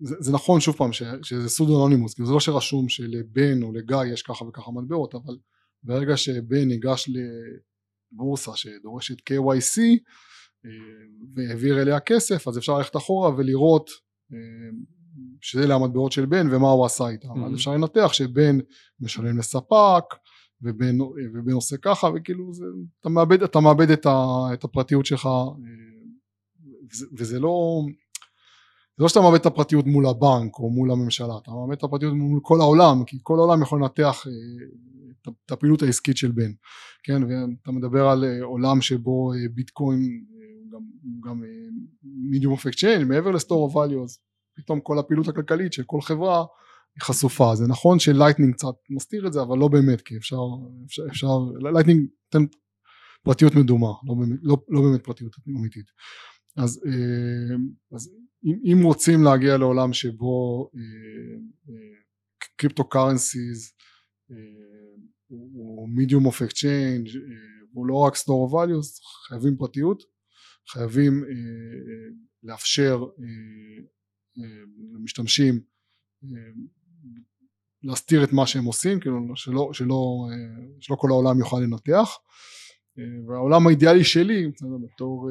[0.00, 3.72] זה, זה נכון שוב פעם ש, שזה סוד אנונימוס, כי זה לא שרשום שלבן או
[3.72, 5.36] לגיא יש ככה וככה מטבעות, אבל
[5.82, 7.10] ברגע שבן ניגש
[8.12, 9.80] לבורסה שדורשת KYC
[10.64, 10.70] אה,
[11.34, 13.90] והעביר אליה כסף, אז אפשר ללכת אחורה ולראות
[14.32, 14.38] אה,
[15.40, 17.46] שאלה המטבעות של בן ומה הוא עשה איתם, mm-hmm.
[17.46, 18.58] אז אפשר לנתח שבן
[19.00, 20.04] משלם לספק
[21.52, 22.64] עושה ככה וכאילו זה,
[23.00, 25.52] אתה מאבד, אתה מאבד את, ה, את הפרטיות שלך אה,
[26.92, 27.82] וזה, וזה לא
[28.98, 32.40] לא שאתה מאבד את הפרטיות מול הבנק או מול הממשלה, אתה מאבד את הפרטיות מול
[32.42, 34.32] כל העולם, כי כל העולם יכול לנתח אה,
[35.46, 36.52] את הפעילות העסקית של בן,
[37.02, 40.24] כן, ואתה מדבר על אה, עולם שבו ביטקוין
[40.62, 40.80] הוא גם,
[41.30, 41.42] גם
[42.32, 44.18] medium מעבר ל store of value, אז
[44.56, 46.44] פתאום כל הפעילות הכלכלית של כל חברה
[47.00, 50.36] חשופה, זה נכון ש Lightning קצת מסתיר את זה, אבל לא באמת, כי אפשר,
[50.86, 51.38] אפשר, אפשר
[51.74, 52.46] Lightning נותן
[53.22, 55.86] פרטיות מדומה, לא באמת, לא, לא באמת פרטיות אמיתית.
[56.56, 56.80] אז,
[57.94, 58.10] אז
[58.44, 60.70] אם, אם רוצים להגיע לעולם שבו
[62.56, 63.72] cryptocurrencies
[65.28, 67.08] הוא medium of exchange
[67.72, 70.02] הוא לא רק סטור values חייבים פרטיות
[70.68, 71.26] חייבים uh,
[72.42, 73.20] לאפשר uh,
[74.38, 74.42] uh,
[74.94, 75.60] למשתמשים
[77.82, 80.26] להסתיר את מה שהם עושים כאילו שלא, שלא,
[80.80, 82.08] שלא כל העולם יוכל לנתח
[83.28, 84.50] והעולם האידיאלי שלי
[84.84, 85.30] בתור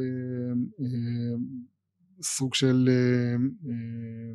[2.23, 3.33] סוג של אה,
[3.69, 4.33] אה,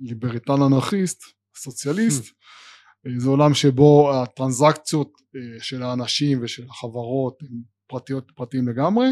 [0.00, 1.22] ליברטן אנרכיסט,
[1.56, 3.20] סוציאליסט, hmm.
[3.20, 9.06] זה עולם שבו הטרנזקציות אה, של האנשים ושל החברות הן פרטיות פרטיים לגמרי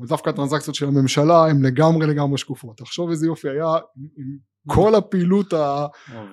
[0.00, 2.76] ודווקא הטרנזקציות של הממשלה הן לגמרי לגמרי שקופות.
[2.76, 3.74] תחשוב איזה יופי היה
[4.18, 4.36] אם
[4.66, 5.54] כל הפעילות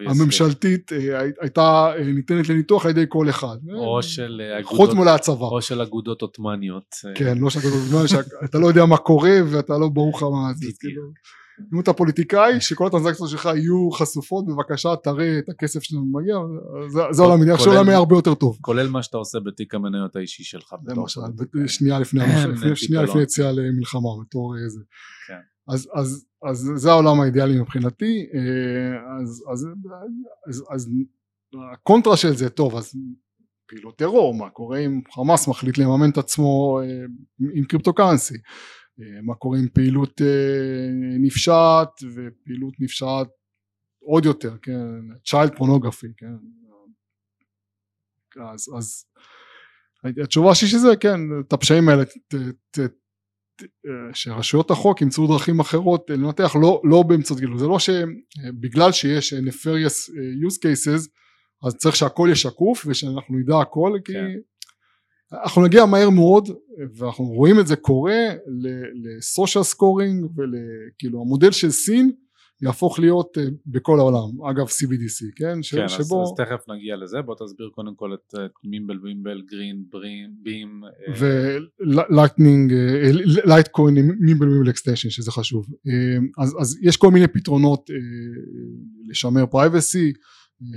[0.07, 3.57] הממשלתית אה, הייתה אה, ניתנת לניתוח על ידי כל אחד.
[3.75, 5.45] או של אגודות, חוץ מול הצבא.
[5.45, 6.95] או של אגודות עות'מאניות.
[7.15, 10.53] כן, לא של אגודות עות'מאניות, שאתה לא יודע מה קורה ואתה לא ברור לך מה
[10.53, 10.67] זה.
[11.73, 16.35] אם אתה פוליטיקאי, שכל הטרנזקציות שלך יהיו חשופות, בבקשה תראה את הכסף שלנו מגיע,
[17.11, 18.57] זה עולם מדיח שעולם יהיה הרבה יותר טוב.
[18.61, 20.75] כולל מה שאתה עושה בתיק המניות האישי שלך.
[22.75, 24.79] שנייה לפני יציאה למלחמה, בתור איזה.
[25.27, 25.33] כן.
[25.67, 29.67] אז, אז, אז זה העולם האידיאלי מבחינתי אה, אז, אז,
[30.47, 30.89] אז, אז
[31.73, 32.95] הקונטרה של זה טוב אז
[33.67, 37.05] פעילות טרור מה קורה אם חמאס מחליט לממן את עצמו אה,
[37.53, 38.37] עם קריפטו קרנסי
[38.97, 40.21] מה קורה עם פעילות
[41.19, 43.27] נפשעת ופעילות נפשעת
[43.99, 46.33] עוד יותר, כן, child pornography, כן,
[48.53, 49.05] אז, אז
[50.23, 52.79] התשובה השלישית זה כן, את הפשעים האלה, ת, ת, ת,
[54.13, 60.09] שרשויות החוק ימצאו דרכים אחרות לנתח לא, לא באמצעות גילוי, זה לא שבגלל שיש nefarious
[60.47, 61.09] use cases
[61.67, 64.25] אז צריך שהכל יהיה שקוף ושאנחנו נדע הכל כי כן.
[65.43, 66.49] אנחנו נגיע מהר מאוד
[66.95, 68.29] ואנחנו רואים את זה קורה
[69.03, 72.11] לסושיאל סקורינג ולכאילו המודל של סין
[72.61, 74.45] יהפוך להיות אה, בכל העולם.
[74.49, 77.21] אגב CBDC כן, ש, כן שבו אז, אז תכף נגיע לזה.
[77.21, 79.83] בוא תסביר קודם כל את, Mimblewimble Grin
[80.43, 80.81] Beam
[81.17, 82.73] ו
[83.45, 85.65] Lightning Litecoin Mimblewimble extension שזה חשוב.
[85.87, 87.95] אה, אז, אז יש כל מיני פתרונות אה,
[89.09, 90.13] לשמר privacy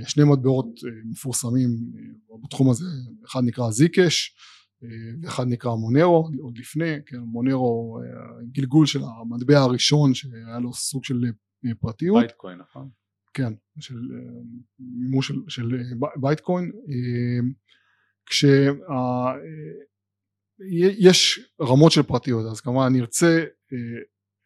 [0.07, 0.65] שני מטבעות
[1.05, 1.69] מפורסמים
[2.43, 2.85] בתחום הזה
[3.25, 4.35] אחד נקרא Zcash
[5.21, 7.99] ואחד נקרא Monero עוד לפני כן Monero
[8.51, 11.25] גלגול של המטבע הראשון שהיה לו סוג של
[11.79, 12.19] פרטיות.
[12.19, 12.89] Bytecoin נכון?
[13.33, 13.95] כן, של
[14.79, 15.81] מימוש של, של
[16.21, 16.71] Bytecoin
[20.65, 23.43] כשיש רמות של פרטיות אז כמובן אני ארצה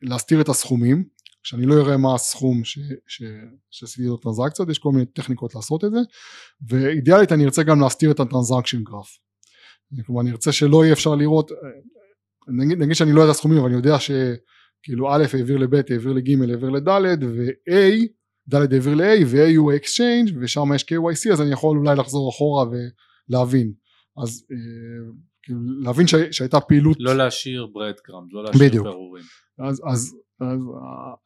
[0.02, 1.04] להסתיר את הסכומים
[1.44, 2.62] שאני לא אראה מה הסכום
[3.70, 6.00] שעשיתי לו טרנזקציות יש כל מיני טכניקות לעשות את זה
[6.70, 9.18] ואידיאלית אני ארצה גם להסתיר את ה transaction graph.
[10.06, 11.52] כלומר אני ארצה שלא יהיה אפשר לראות
[12.48, 14.12] נגיד, נגיד שאני לא יודע סכומים אבל אני יודע ש...
[14.84, 18.08] כאילו א' העביר לב' העביר לג' העביר לד' ו-A
[18.48, 22.66] ד' העביר ל-A ו-A הוא אקסצ'יינג' ושם יש KYC אז אני יכול אולי לחזור אחורה
[22.66, 23.74] ולהבין.
[24.24, 25.12] אז אה,
[25.44, 28.88] כאילו להבין שהייתה פעילות לא להשאיר breadcrumb לא להשאיר בדיוק.
[28.88, 29.24] פירורים.
[29.60, 30.60] אז, אז, אז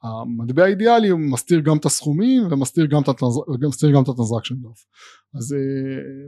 [0.03, 3.01] המטבע האידיאלי הוא מסתיר גם את הסכומים ומסתיר גם
[4.03, 4.85] את ה transaction graph
[5.35, 5.59] אז אה,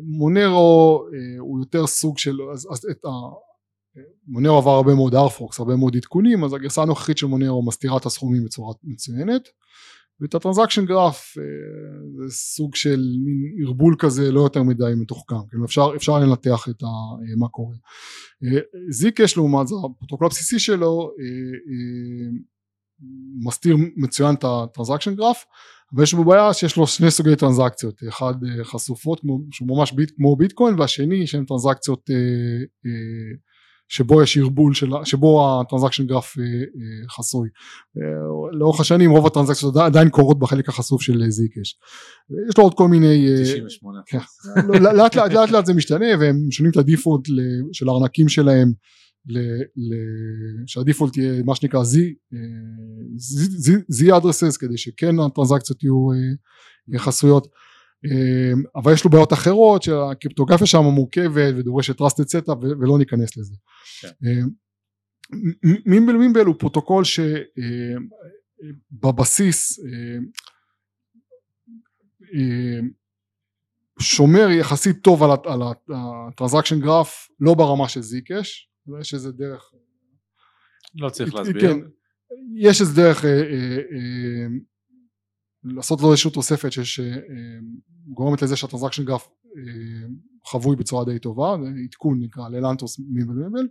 [0.04, 3.10] Monero אה, הוא יותר סוג של אז, אז את ה...
[4.28, 7.98] Monero עבר הרבה מאוד hard forks, הרבה מאוד עדכונים, אז הגרסה הנוכחית של Monero מסתירה
[7.98, 9.42] את הסכומים בצורה מצוינת,
[10.22, 11.44] ואת ה transaction graph אה,
[12.18, 16.84] זה סוג של מין ערבול כזה לא יותר מדי מתוחכם, כאילו אפשר, אפשר לנתח את
[16.84, 17.76] ה, אה, מה קורה.
[18.44, 18.60] אה,
[18.90, 21.12] Zcash לעומת זה, הפרוטוקול הבסיסי שלו
[23.44, 25.46] מסתיר מצוין את ה transaction graph,
[25.94, 28.34] ויש בו בעיה שיש לו שני סוגי טרנזקציות, אחד
[28.64, 29.22] חשופות
[29.52, 32.10] שהוא ממש ביט, כמו ביטקוין והשני שהן טרנזקציות
[33.90, 37.50] שבו יש ערבול, של, שבו הטרנזקשן גרף אה, אה, חסוי.
[37.98, 41.80] אה, לאורך השנים רוב הטרנזקציות עדיין קורות בחלק החשוף של זיקש.
[42.50, 43.28] יש לו עוד כל מיני...
[43.44, 44.00] 98.
[44.06, 44.18] כן,
[44.68, 47.22] לא, לאט, לאט לאט זה משתנה והם משנים את הדיפולט
[47.72, 48.72] של הארנקים שלהם
[49.28, 49.38] ל,
[49.76, 49.94] ל,
[50.68, 51.84] שהדיפולט יהיה מה שנקרא
[53.92, 56.08] Z addresses כדי שכן הטרנזקציות יהיו
[56.98, 57.48] חסויות.
[58.06, 63.56] אמ, אבל יש לו בעיות אחרות שהקריפטוגרפיה שם מורכבת ודורשת trusted setup ולא ניכנס לזה.
[64.02, 64.08] כן.
[64.26, 64.50] אמ,
[65.86, 67.04] Mimblewimble הוא פרוטוקול
[68.94, 69.80] שבבסיס
[72.34, 72.90] אמ,
[74.00, 75.62] שומר יחסית טוב על
[76.30, 78.67] ה transaction graph לא ברמה של Zcash
[79.02, 79.72] יש איזה דרך
[80.96, 81.62] לא צריך להסביר.
[81.62, 81.80] כן,
[82.56, 84.48] יש איזה דרך אה, אה, אה,
[85.64, 89.28] לעשות לו איזושהי תוספת שגורמת לזה שהטרנזקשן גרף
[89.58, 90.08] אה,
[90.46, 93.68] חבוי בצורה די טובה, עדכון נקרא ללנטוס מיבל מיבל,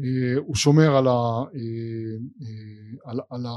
[0.00, 1.10] אה, הוא שומר על ה...
[1.54, 3.50] אה, על, על ה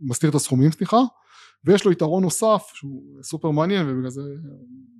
[0.00, 0.96] מסתיר את הסכומים סליחה
[1.64, 4.22] ויש לו יתרון נוסף שהוא סופר מעניין ובגלל זה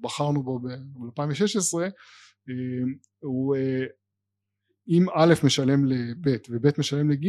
[0.01, 1.79] בחרנו בו ב-2016
[3.21, 3.57] הוא
[4.89, 7.27] אם א' משלם לב' וב' משלם לג'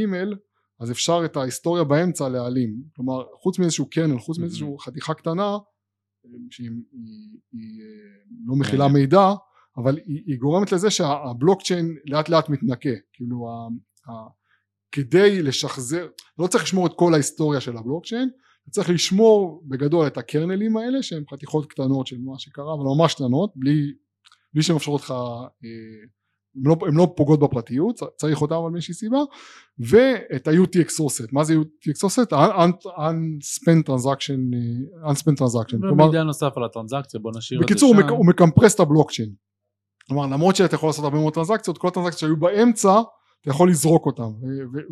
[0.79, 2.83] אז אפשר את ההיסטוריה באמצע להעלים.
[2.95, 5.57] כלומר חוץ מאיזשהו קרנל חוץ מאיזשהו חתיכה קטנה
[6.49, 7.81] שהיא היא, היא
[8.45, 9.29] לא מכילה מידע
[9.77, 12.89] אבל היא, היא גורמת לזה שהבלוקצ'יין לאט לאט מתנקה.
[13.13, 13.67] כאילו ה,
[14.11, 14.13] ה,
[14.91, 16.07] כדי לשחזר
[16.39, 18.29] לא צריך לשמור את כל ההיסטוריה של הבלוקצ'יין
[18.69, 23.51] צריך לשמור בגדול את הקרנלים האלה שהם חתיכות קטנות של מה שקרה אבל ממש קטנות
[23.55, 23.93] בלי,
[24.53, 26.07] בלי שהן אפשרות לך אה,
[26.55, 29.17] הן לא, לא פוגעות בפרטיות צריך אותן על מאיזושהי סיבה
[29.79, 32.33] ואת ה-UTX Source מה זה UTX Source?
[32.85, 34.39] Unspent Transaction
[35.05, 39.29] Unspent Transaction ומידע נוסף על הטרנזקציה בוא נשאיר בקיצור הוא, הוא מקמפרס את הבלוקצ'יין
[40.07, 43.01] כלומר למרות שאתה יכול לעשות הרבה מאוד טרנזקציות כל הטרנזקציות שהיו באמצע
[43.41, 44.29] אתה יכול לזרוק אותן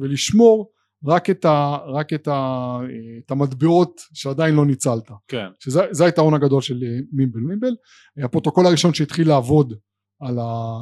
[0.02, 0.72] ולשמור
[1.06, 2.78] רק את, ה, רק את, ה,
[3.26, 5.12] את המטבעות שעדיין לא ניצלת.
[5.28, 5.48] כן.
[5.60, 6.80] שזה היתרון הגדול של
[7.12, 7.76] Mimblewimble.
[8.24, 9.74] הפרוטוקול הראשון שהתחיל לעבוד
[10.20, 10.82] על ה...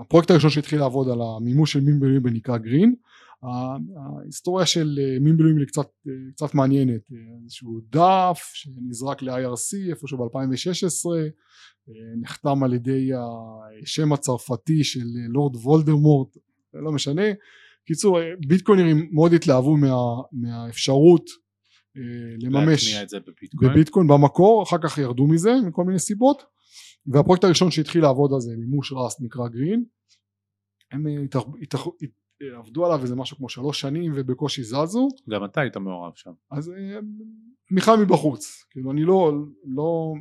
[0.00, 2.94] הפרויקט הראשון שהתחיל לעבוד על המימוש של Mimblewimble נקרא Grin
[3.42, 5.88] ההיסטוריה של Mimblewimble היא קצת,
[6.34, 7.00] קצת מעניינת
[7.42, 11.10] איזשהו דף שנזרק ל-IRC איפשהו ב-2016
[12.20, 13.10] נחתם על ידי
[13.82, 16.36] השם הצרפתי של לורד וולדמורט
[16.74, 17.22] לא משנה.
[17.84, 19.94] קיצור ביטקוינרים מאוד התלהבו מה,
[20.32, 21.24] מהאפשרות
[22.38, 22.96] לממש.
[23.62, 26.42] בביטקוין במקור אחר כך ירדו מזה מכל מיני סיבות
[27.06, 29.84] והפרויקט הראשון שהתחיל לעבוד על זה מימוש ראסט נקרא גרין
[30.92, 31.86] הם התאח, התאח,
[32.58, 36.32] עבדו עליו איזה משהו כמו שלוש שנים ובקושי זזו גם אתה היית מעורב שם.
[36.50, 36.98] אז אה,
[37.68, 39.32] תמיכה מבחוץ כאילו אני לא
[39.64, 40.14] לא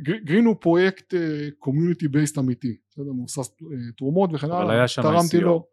[0.00, 1.14] Grin הוא פרויקט
[1.58, 5.40] community based אמיתי בסדר מבוסס אה, תרומות וכן הלאה אבל היה שם תרמתי.
[5.40, 5.66] לו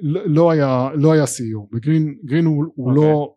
[0.00, 3.04] לא לא היה לא היה CEO ב Grin Grin הוא, הוא אוקיי.
[3.04, 3.34] לא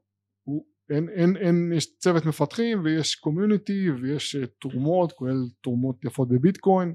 [0.89, 6.93] אין, אין, אין, יש צוות מפתחים ויש community ויש אה, תרומות כולל תרומות יפות בביטקוין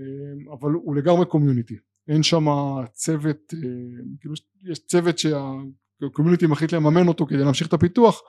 [0.00, 1.74] אה, אבל הוא לגמרי community
[2.08, 2.46] אין שם
[2.92, 3.58] צוות אה,
[4.20, 4.34] כאילו
[4.70, 8.20] יש- צוות שה community מחליט לממן אותו כדי להמשיך את הפיתוח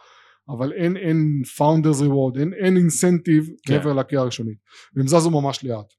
[0.50, 3.74] אבל אין אין founders reward אין אין אינסנטיב כן.
[3.74, 4.58] מעבר לקריאה הראשונית.
[4.96, 5.94] והם זזו ממש לאט.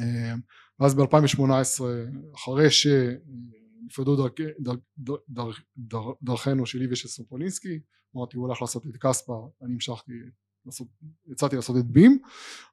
[0.00, 0.34] אה,
[0.80, 1.82] ואז ב-2018
[2.34, 2.70] אחרי
[3.86, 7.80] שנפרדו דרכ, דר, דר, דר, דר, דרכנו שלי ושל סופולינסקי
[8.16, 9.32] אמרתי הוא הולך לעשות את כספא
[9.62, 10.12] אני המשכתי
[10.66, 10.88] לעשות,
[11.26, 12.18] יצאתי לעשות את בים.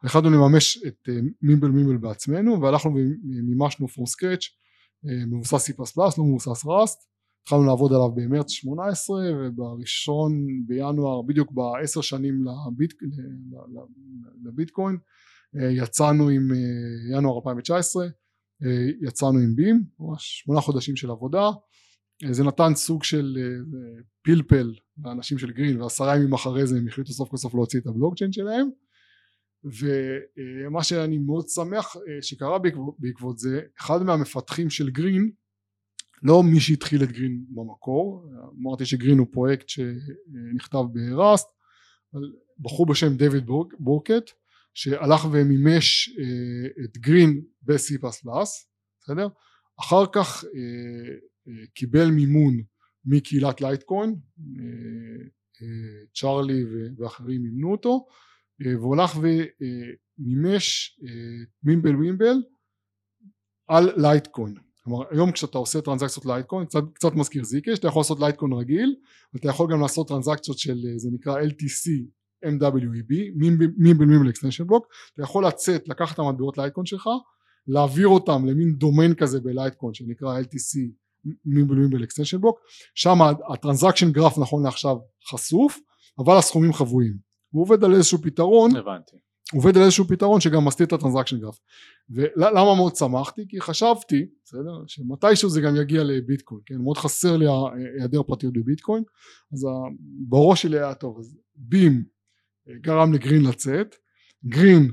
[0.04, 4.46] החלטנו לממש את אה, מימבל מימבל בעצמנו והלכנו ומימשנו scratch
[5.06, 5.74] אה, מבוסס C++
[6.18, 12.94] לא מבוסס ראסט התחלנו לעבוד עליו במרץ 18 ובראשון בינואר בדיוק בעשר שנים לביט,
[14.44, 14.98] לביטקוין
[15.56, 18.10] אה, יצאנו עם אה, ינואר 2019 אה,
[19.02, 21.50] יצאנו עם בים ממש שמונה חודשים של עבודה.
[22.24, 24.74] אה, זה נתן סוג של אה, פלפל
[25.06, 28.32] לאנשים של גרין ועשרה ימים אחרי זה הם החליטו סוף כל סוף להוציא את הבלוקצ'יין
[28.32, 28.70] שלהם.
[29.64, 35.32] ומה שאני מאוד שמח אה, שקרה בעקבות, בעקבות זה אחד מהמפתחים של גרין
[36.24, 38.26] לא מי שהתחיל את Grin במקור
[38.62, 41.48] אמרתי ש Grin הוא פרויקט שנכתב ב Rust
[42.60, 44.32] בחור בשם דויד בורק- בורקט
[44.74, 47.98] שהלך ומימש אה, את Grin ב-C++
[49.02, 49.28] בסדר?
[49.80, 51.14] אחר כך אה,
[51.48, 52.54] אה, קיבל מימון
[53.06, 54.16] מקהילת Litecoin
[56.16, 56.64] צ'ארלי
[56.98, 58.06] ואחרים מימנו אותו
[58.60, 61.00] והוא הלך ומימש
[61.64, 62.36] Mimblewimble
[63.68, 68.20] על Litecoin כלומר היום כשאתה עושה טרנזקציות Litecoin קצת, קצת מזכיר Zcash אתה יכול לעשות
[68.20, 68.96] Litecoin רגיל
[69.34, 71.90] ואתה יכול גם לעשות טרנזקציות של זה נקרא LTC
[72.44, 73.14] MWEB
[73.78, 77.10] Mimblewimble extension block אתה יכול לצאת לקחת את המטבעות Litecoin שלך
[77.68, 80.80] להעביר אותם למין דומיין כזה ב Litecoin שנקרא LTC
[81.46, 82.60] Mimblewimble extension block
[82.96, 83.18] שם
[83.54, 84.98] ה transaction graph נכון לעכשיו
[85.32, 85.80] חשוף
[86.20, 87.18] אבל הסכומים חבויים.
[87.50, 89.18] הוא עובד על איזשהו פתרון הבנתי.
[89.54, 91.60] עובד על איזשהו פתרון שגם מסתיר את ה transaction graph.
[92.10, 93.46] ולמה מאוד שמחתי?
[93.50, 94.84] כי חשבתי בסדר?
[94.88, 96.76] שמתישהו זה גם יגיע לביטקוין כן?
[96.76, 97.46] מאוד חסר לי
[97.98, 99.04] היעדר פרטיות בביטקוין
[99.54, 99.68] אז
[100.30, 102.04] בראש שלי היה טוב אז Beam
[102.70, 103.96] גרם ל Grin לצאת.
[104.46, 104.92] Grin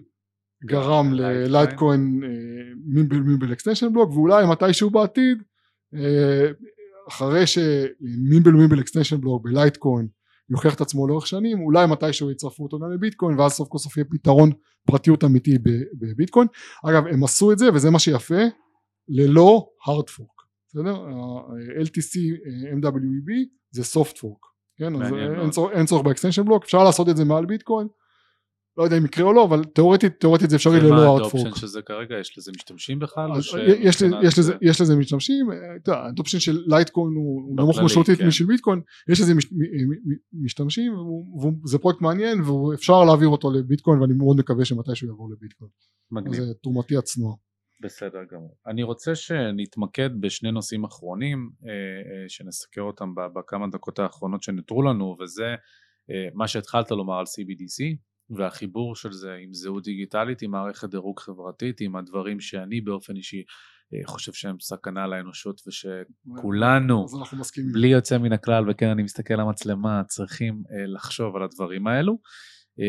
[0.65, 1.51] גרם ללייטקוין.
[1.53, 5.43] ללייטקוין אה, Mimble extension block ואולי מתישהו בעתיד
[5.95, 6.51] אה,
[7.09, 10.09] אחרי ש Mimble Mimble extension block בלייטקוין
[10.51, 13.97] יוכיח את עצמו לאורך שנים אולי מתישהו יצרפו אותו גם לביטקוין ואז סוף כל סוף
[13.97, 14.51] יהיה פתרון
[14.87, 15.59] פרטיות אמיתי
[15.99, 16.47] בביטקוין.
[16.85, 18.43] אגב הם עשו את זה וזה מה שיפה
[19.09, 20.45] ללא hard fork.
[20.69, 20.95] בסדר?
[20.97, 23.31] ה- LTC אה, MWEB
[23.71, 24.50] זה soft fork
[24.81, 25.51] כן אז אין.
[25.51, 27.87] צורך, אין צורך ב extension block אפשר לעשות את זה מעל ביטקוין
[28.77, 31.24] לא יודע אם יקרה או לא אבל תאורטית תאורטית זה אפשרי ומה ללא hard ה
[31.24, 32.19] adoption fork של זה כרגע?
[32.21, 33.31] יש לזה משתמשים בכלל?
[33.39, 37.43] יש יש לזה- זה- יש לזה משתמשים, אה, אתה יודע, ה adoption של לייטקוין הוא
[37.43, 38.27] הוא נמוך משמעותית כן.
[38.27, 39.57] משל ביטקוין, יש לזה מש- מ-
[39.91, 40.93] מ- משתמשים,
[41.65, 45.71] וזה פרויקט מעניין ואפשר להעביר אותו לביטקוין ואני מאוד מקווה שמתישהו יעבור לביטקוין,
[46.11, 46.35] מגניב.
[46.41, 47.35] זה תרומתי הצנועה.
[47.81, 48.57] בסדר גמור.
[48.67, 55.17] אני רוצה שנתמקד בשני נושאים אחרונים אה, אה, שנסקר אותם בכמה דקות האחרונות שנותרו לנו
[55.21, 55.55] וזה
[56.11, 57.97] אה, מה שהתחלת לומר על CBDC
[58.37, 63.43] והחיבור של זה עם זהות דיגיטלית עם מערכת דירוג חברתית עם הדברים שאני באופן אישי
[64.07, 67.05] חושב שהם סכנה לאנושות ושכולנו.
[67.73, 70.63] בלי יוצא מן הכלל וכן אני מסתכל על המצלמה צריכים
[70.95, 72.19] לחשוב על הדברים האלו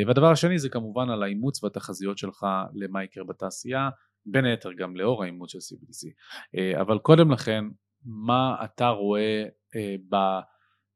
[0.08, 3.90] והדבר השני זה כמובן על האימוץ והתחזיות שלך למה יקרה בתעשייה
[4.26, 6.12] בין היתר גם לאור האימוץ של CBDC
[6.58, 7.66] אה, אבל קודם לכן
[8.06, 9.44] מה אתה רואה
[9.76, 10.16] אה, ב...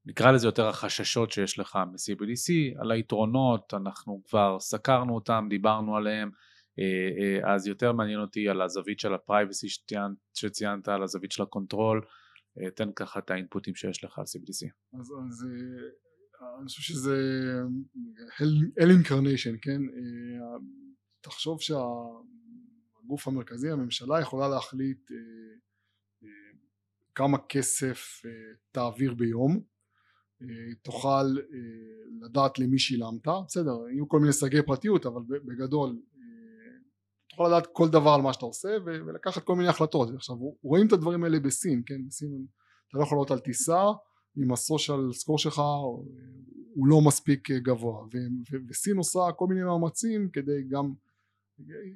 [0.07, 6.31] נקרא לזה יותר החששות שיש לך מ-CBDC על היתרונות אנחנו כבר סקרנו אותם דיברנו עליהם.
[6.79, 11.43] אה, אז יותר מעניין אותי על הזווית של ה privacy שציינת, שציינת על הזווית של
[11.43, 12.01] ה control
[12.75, 14.69] תן ככה את האינפוטים שיש לך על CBDC.
[14.99, 15.47] אז, אז
[16.59, 17.15] אני חושב שזה
[18.79, 19.81] hell incarnation כן?
[21.21, 21.61] תחשוב
[23.05, 25.17] שהגוף המרכזי הממשלה יכולה להחליט אה,
[26.23, 26.57] אה,
[27.15, 28.31] כמה כסף אה,
[28.71, 29.59] תעביר ביום.
[30.41, 30.47] אה,
[30.81, 36.77] תוכל אה, לדעת למי שילמת בסדר יהיו כל מיני סייגי פרטיות אבל בגדול אה,
[37.29, 40.09] תוכל לדעת כל דבר על מה שאתה עושה ולקחת כל מיני החלטות.
[40.15, 42.07] עכשיו רואים את הדברים האלה בסין כן?
[42.07, 42.45] בסין
[42.89, 43.83] אתה לא יכול לעלות על טיסה
[44.37, 45.61] אם ה social score שלך
[46.73, 48.05] הוא לא מספיק גבוה.
[48.69, 50.93] וסין עושה כל מיני מאמצים כדי גם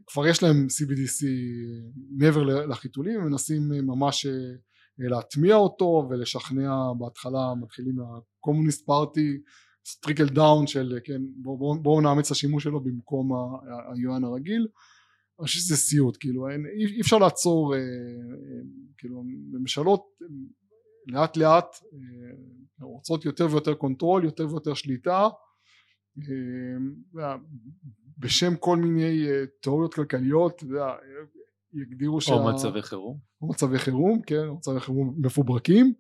[0.08, 1.26] כבר יש להם CBDC
[2.18, 4.26] מעבר לחיתולים הם מנסים ממש
[4.98, 9.38] להטמיע אותו ולשכנע בהתחלה מתחילים מה Communist Party
[10.02, 13.32] trickle down של כן בואו בוא נאמץ את השימוש שלו במקום
[13.94, 14.68] היואן הרגיל.
[15.40, 17.86] אני חושב שזה סיוט כאילו אין, אי אפשר לעצור אה, אה,
[18.98, 20.04] כאילו ממשלות
[21.08, 25.28] לאט לאט אה, רוצות יותר ויותר control יותר ויותר שליטה
[27.20, 27.36] אה,
[28.20, 30.64] בשם כל מיני אה, תיאוריות כלכליות
[31.74, 32.34] יגדירו שה...
[32.34, 33.18] או מצבי חירום.
[33.42, 35.94] או מצבי חירום כן מצבי חירום מפוברקים.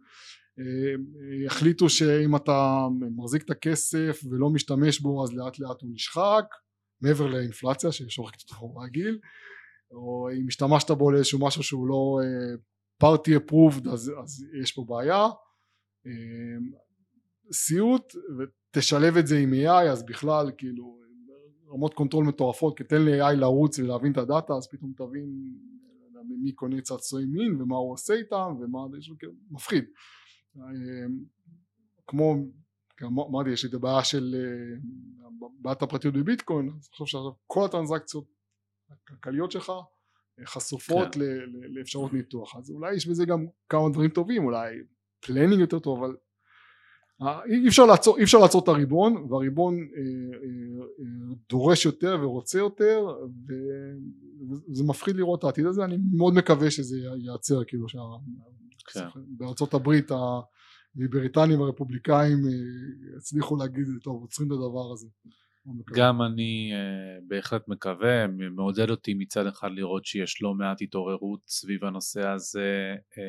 [1.46, 6.46] יחליטו שאם אתה מחזיק את הכסף ולא משתמש בו אז לאט לאט הוא נשחק
[7.02, 9.20] מעבר לאינפלציה ששוחקת אותו רגיל
[9.92, 12.20] או אם השתמשת בו לאיזשהו משהו שהוא לא
[12.98, 15.26] party uh, approved אז, אז יש פה בעיה.
[17.52, 21.00] סיוט ותשלב את זה עם AI אז בכלל כאילו
[21.70, 25.54] רמות control מטורפות כי תן ל-AI לרוץ ולהבין את הדאטה אז פתאום תבין
[26.44, 29.86] מי קונה צעצועי מין ומה הוא עושה איתם ומה זה כאילו, מפחיד
[30.58, 30.62] אמ,
[32.08, 32.36] כמו
[33.04, 34.78] אמרתי יש לי את הבעיה של אה,
[35.60, 38.26] בעיית הפרטיות בביטקוין אז אני חושב שכל הטרנזקציות
[38.90, 39.70] הכלכליות שלך
[40.40, 41.20] אה, חשופות כן.
[41.76, 44.76] לאפשרות ניתוח אז אולי יש בזה גם כמה דברים טובים אולי
[45.20, 46.16] planning יותר טוב אבל
[47.50, 49.88] אי אפשר לעצור, אי אפשר לעצור את הריבון והריבון
[51.50, 53.00] דורש יותר ורוצה יותר
[54.70, 57.88] וזה מפחיד לראות את העתיד הזה אני מאוד מקווה שזה ייעצר כאילו
[58.94, 59.08] כן.
[59.16, 60.12] בארצות הברית
[60.96, 65.08] הליברטנים הרפובליקאים אה, הצליחו להגיד טוב עוצרים את הדבר הזה.
[65.96, 71.86] גם אני uh, בהחלט מקווה, מעודד אותי מצד אחד לראות שיש לא מעט התעוררות סביב
[71.86, 72.96] הנושא הזה.
[73.14, 73.20] Uh,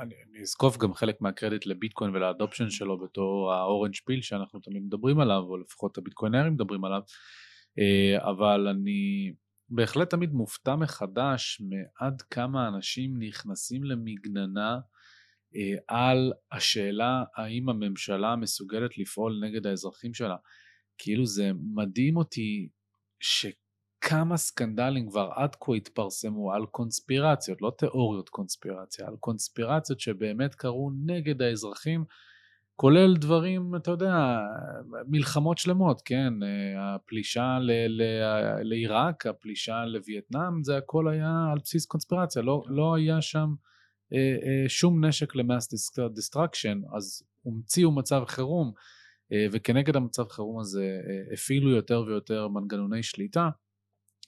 [0.00, 5.20] אני, אני אזקוף גם חלק מהקרדיט לביטקוין ולאדופשן שלו בתור האורנג' פיל שאנחנו תמיד מדברים
[5.20, 9.32] עליו, או לפחות הביטקוינרים מדברים עליו, uh, אבל אני
[9.68, 14.78] בהחלט תמיד מופתע מחדש מעד כמה אנשים נכנסים למגננה
[15.56, 20.36] אה, על השאלה האם הממשלה מסוגלת לפעול נגד האזרחים שלה.
[20.98, 22.68] כאילו זה מדהים אותי
[24.04, 30.90] שכמה סקנדלים כבר עד כה התפרסמו על קונספירציות, לא תיאוריות קונספירציה, על קונספירציות שבאמת קרו
[31.04, 32.04] נגד האזרחים
[32.76, 34.38] כולל דברים, אתה יודע,
[35.06, 36.32] מלחמות שלמות, כן,
[36.78, 37.58] הפלישה
[38.62, 43.54] לעיראק, הפלישה לווייטנאם, זה הכל היה על בסיס קונספירציה, לא, לא היה שם
[44.12, 45.74] אה, אה, שום נשק ל mass
[46.14, 48.72] destruction, אז המציאו מצב חירום,
[49.32, 53.48] אה, וכנגד המצב חירום הזה אה, הפעילו יותר ויותר מנגנוני שליטה,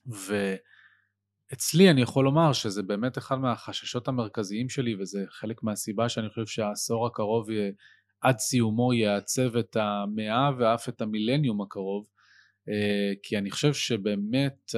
[0.06, 6.46] ואצלי אני יכול לומר שזה באמת אחד מהחששות המרכזיים שלי, וזה חלק מהסיבה שאני חושב
[6.46, 7.72] שהעשור הקרוב יהיה
[8.20, 12.06] עד סיומו יעצב את המאה ואף את המילניום הקרוב,
[12.68, 14.74] אה, כי אני חושב שבאמת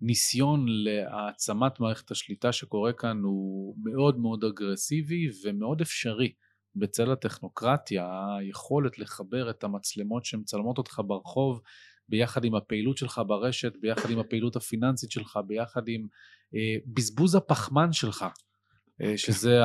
[0.00, 6.32] הניסיון להעצמת מערכת השליטה שקורה כאן הוא מאוד מאוד אגרסיבי ומאוד אפשרי.
[6.76, 8.06] בצל הטכנוקרטיה,
[8.38, 11.60] היכולת לחבר את המצלמות שמצלמות אותך ברחוב
[12.08, 16.06] ביחד עם הפעילות שלך ברשת, ביחד עם הפעילות הפיננסית שלך, ביחד עם
[16.54, 18.24] אה, בזבוז הפחמן שלך
[19.02, 19.60] אה, שזה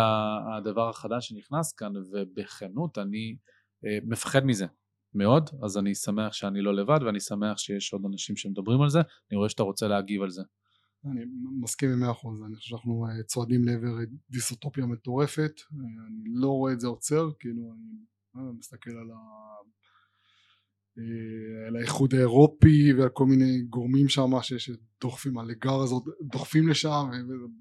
[0.57, 3.35] הדבר החדש שנכנס כאן, ובכנות אני
[3.85, 4.65] אה, מפחד מזה
[5.15, 8.99] מאוד, אז אני שמח שאני לא לבד, ואני שמח שיש עוד אנשים שמדברים על זה.
[8.99, 10.41] אני רואה שאתה רוצה להגיב על זה.
[11.05, 11.21] אני
[11.61, 13.97] מסכים עם מאה אחוז, אני חושב שאנחנו אה, צועדים לעבר
[14.29, 17.73] דיסוטופיה מטורפת, אני לא רואה את זה עוצר, כאילו
[18.35, 19.17] אני מסתכל על ה...
[20.99, 27.09] אה, על האיחוד האירופי ועל כל מיני גורמים שם שדוחפים על הגר הזאת דוחפים לשם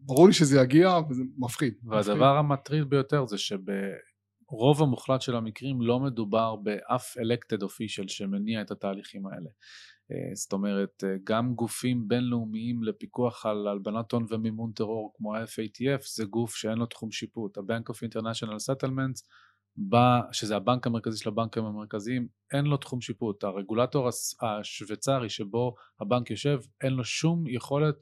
[0.03, 1.75] וברור לי שזה יגיע וזה מפחיד.
[1.85, 8.71] והדבר המטריד ביותר זה שברוב המוחלט של המקרים לא מדובר באף elected official שמניע את
[8.71, 9.51] התהליכים האלה.
[10.13, 16.25] אה, זאת אומרת גם גופים בינלאומיים לפיקוח על הלבנת הון ומימון טרור כמו ה-FATF זה
[16.25, 17.59] גוף שאין לו תחום שיפוט.
[17.59, 19.23] ה-Bank of International Settlements
[19.77, 23.45] בא, שזה הבנק המרכזי של הבנקים המרכזיים, אין לו תחום שיפוט.
[23.45, 24.09] הרגולטור
[24.43, 27.95] השוויצרי שבו הבנק יושב, אין לו שום יכולת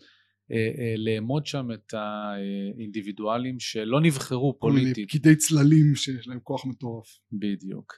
[0.52, 4.94] אה, אה, לאמוד שם את האינדיבידואלים שלא נבחרו פוליטית.
[4.94, 7.18] כל מיני פקידי צללים שיש להם כוח מטורף.
[7.32, 7.94] בדיוק.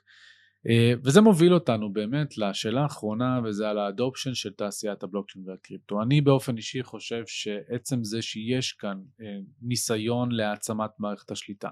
[0.68, 6.02] אה, וזה מוביל אותנו באמת לשאלה האחרונה וזה על האדופשן של תעשיית הבלוקצ'יין והקריפטו.
[6.02, 9.26] אני באופן אישי חושב שעצם זה שיש כאן אה,
[9.62, 11.68] ניסיון להעצמת מערכת השליטה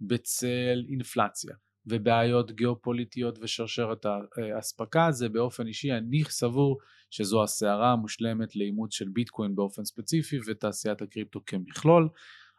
[0.00, 1.54] בצל אינפלציה,
[1.86, 6.78] ובעיות גיאופוליטיות ושרשרת האספקה, זה באופן אישי, אני סבור
[7.10, 12.08] שזו הסערה המושלמת לאימוץ של ביטקוין באופן ספציפי ותעשיית הקריפטו כמכלול,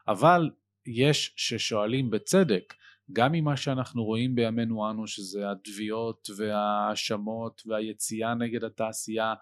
[0.08, 0.50] אבל
[0.86, 2.74] יש ששואלים בצדק,
[3.14, 9.34] גם ממה שאנחנו רואים בימינו אנו, שזה התביעות וההאשמות והיציאה נגד התעשייה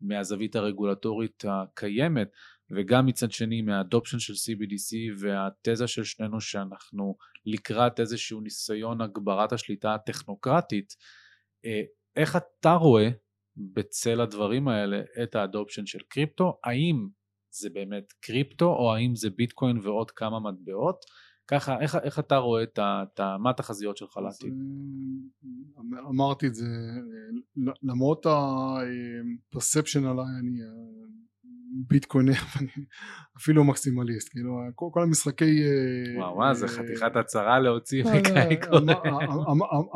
[0.00, 2.28] מהזווית הרגולטורית הקיימת,
[2.70, 7.16] וגם מצד שני מהאדופשן של CBDC והתזה של שנינו שאנחנו
[7.46, 10.94] לקראת איזשהו ניסיון הגברת השליטה הטכנוקרטית,
[11.64, 11.82] אה,
[12.16, 13.08] איך אתה רואה
[13.56, 16.58] בצל הדברים האלה את האדופשן של קריפטו?
[16.64, 17.08] האם
[17.50, 21.04] זה באמת קריפטו או האם זה ביטקוין ועוד כמה מטבעות?
[21.50, 23.02] ככה, איך, איך אתה רואה את ה...
[23.02, 24.52] את ה מה התחזיות שלך לעתיד?
[24.52, 30.58] אה, אמרתי את זה, אה, למרות הפרספשן עליי, אני
[31.70, 32.32] ביטקוינר,
[33.38, 35.62] אפילו מקסימליסט, כאילו כל, כל המשחקי...
[35.64, 38.76] אה, וואו וואו, זה חתיכת הצהרה להוציא מקייקו.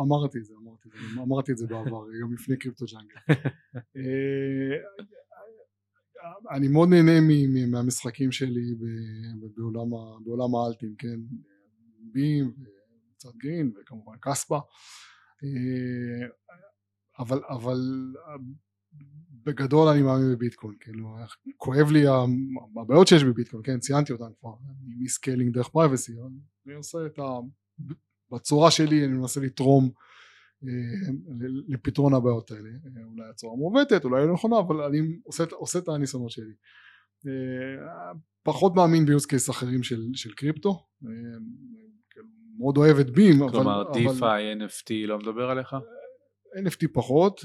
[0.01, 3.15] אמרתי את זה, אמרתי את זה, אמרתי את זה בעבר, גם לפני קריפטו ג'אנגל.
[6.51, 7.21] אני מאוד נהנה
[7.67, 8.75] מהמשחקים שלי
[10.25, 11.21] בעולם האלטים, כן?
[12.13, 12.53] בים,
[13.15, 14.61] וצד גרין וכמובן קספה.
[15.45, 16.29] אה,
[17.19, 17.79] אבל, אבל
[19.45, 21.17] בגדול אני מאמין בביטקוין, כאילו
[21.57, 22.05] כואב לי
[22.83, 24.55] הבעיות שיש בביטקוין, כן ציינתי אותן כבר,
[24.99, 26.13] מ scaling דרך privacy,
[26.67, 27.23] אני עושה את ה...
[28.33, 29.91] בצורה שלי אני מנסה לתרום
[30.67, 31.13] אה,
[31.69, 35.89] לפתרון הבעיות האלה, אה, אולי הצורה מעוותת, אולי לא נכונה, אבל אני עושה, עושה את
[35.89, 36.55] הניסיונות שלי.
[37.27, 38.13] אה,
[38.43, 40.87] פחות מאמין ב use case אחרים של, של קריפטו,
[42.11, 42.27] כאילו,
[42.59, 43.93] מאוד אוהב את Beam, כלומר אבל...
[43.93, 45.77] כלומר DeFi, NFT לא מדבר עליך?
[46.57, 47.41] NFT פחות,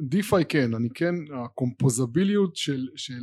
[0.00, 3.22] DeFi כן, אני כן, הקומפוזביליות של, של,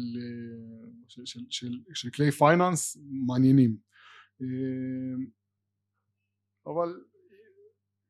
[1.07, 2.97] של, של, של, של כלי פייננס
[3.27, 3.77] מעניינים,
[6.67, 6.93] אבל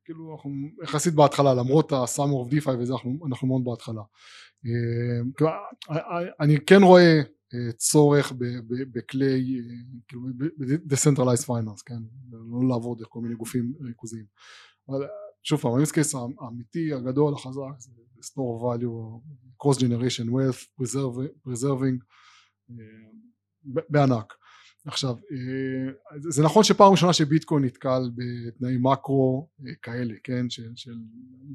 [0.04, 0.50] כאילו אנחנו
[0.82, 4.02] יחסית בהתחלה למרות ה-Summer of DeFi וזה אנחנו, אנחנו מאוד בהתחלה.
[5.90, 7.20] אה, אני כן רואה
[7.54, 8.32] אה, צורך
[8.68, 9.74] בכלי אה,
[10.08, 12.02] כאילו ב-Decentralized Finance כן?
[12.30, 14.24] לא לעבוד דרך כל מיני גופים ריכוזיים.
[14.88, 15.06] אבל
[15.42, 17.90] שוב פעם ה-use case האמיתי הגדול החזק זה
[18.22, 19.20] store value
[19.62, 20.82] cross generation wealth
[21.46, 21.98] preserving
[23.88, 24.34] בענק.
[24.86, 30.94] עכשיו אה, זה נכון שפעם ראשונה שביטקוין נתקל בתנאי מקרו אה, כאלה כן של, של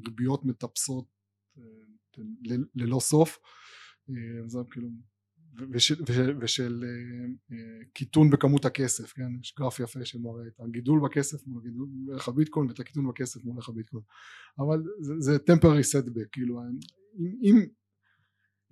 [0.06, 1.04] ריביות מטפסות
[1.58, 1.62] אה,
[2.74, 3.38] ללא סוף
[4.46, 4.88] זה כאילו
[5.72, 6.02] ושל,
[6.40, 6.84] ושל
[7.92, 9.40] קיטון בכמות הכסף כן?
[9.40, 13.56] יש גרף יפה שמראה את הגידול בכסף מול הגידול בערך הביטקוין ואת הקיטון בכסף מול
[13.56, 14.02] ערך הביטקוין.
[14.58, 16.60] אבל זה, זה temporary setback כאילו
[17.42, 17.66] אם,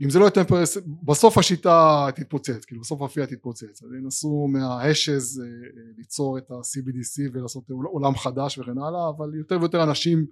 [0.05, 0.77] אם זה לא יהיה טמפרס
[1.07, 3.83] בסוף השיטה תתפוצץ כאילו בסוף הפייה תתפוצץ.
[3.83, 5.51] אז ינסו מהאשז אה, אה,
[5.97, 10.27] ליצור את ה-CBDC ולעשות עולם חדש וכן הלאה אבל יותר ויותר אנשים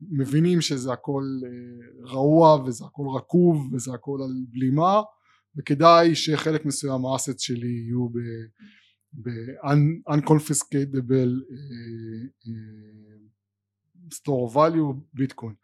[0.00, 5.02] מבינים שזה הכל אה, רעוע וזה הכל רקוב וזה הכל על בלימה
[5.58, 8.18] וכדאי שחלק מסוים האסט שלי יהיו ב...
[9.22, 11.32] ב-unconfiscatable
[14.14, 15.54] store value ביטקוין.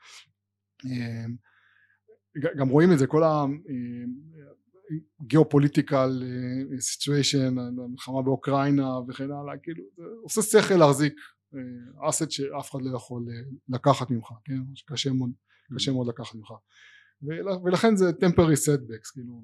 [2.57, 3.22] גם רואים את זה כל
[5.20, 6.22] הגיאופוליטיקל
[6.78, 9.84] סיטואשן המלחמה באוקראינה וכן הלאה כאילו
[10.22, 11.14] עושה שכל להחזיק
[12.09, 13.34] אסט שאף אחד לא יכול אה,
[13.68, 14.61] לקחת ממך כן?
[14.74, 15.30] שקשה מאוד
[15.74, 16.53] קשה מאוד לקחת ממך
[17.64, 19.42] ולכן זה temporary setbacks כאילו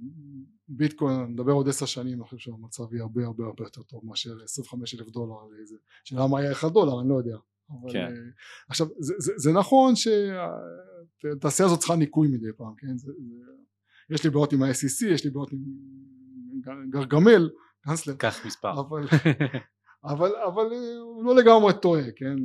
[0.68, 4.30] ביטקוין נדבר עוד עשר שנים אני חושב שהמצב יהיה הרבה הרבה הרבה יותר טוב מאשר
[4.44, 7.36] 25 אלף דולר לאיזה שאלה מה היה 1 דולר אני לא יודע.
[7.70, 8.06] אבל כן.
[8.06, 12.98] uh, עכשיו זה, זה, זה נכון שהתעשייה הזאת צריכה ניקוי מדי פעם כן?
[12.98, 13.42] זה, זה,
[14.10, 15.60] יש לי בעיות עם ה-SEC יש לי בעיות עם
[16.90, 17.50] גרגמל
[17.80, 18.14] קאנסלר.
[18.14, 18.80] קח מספר.
[18.80, 19.06] אבל,
[20.12, 22.36] אבל, אבל אה, הוא לא לגמרי טועה כן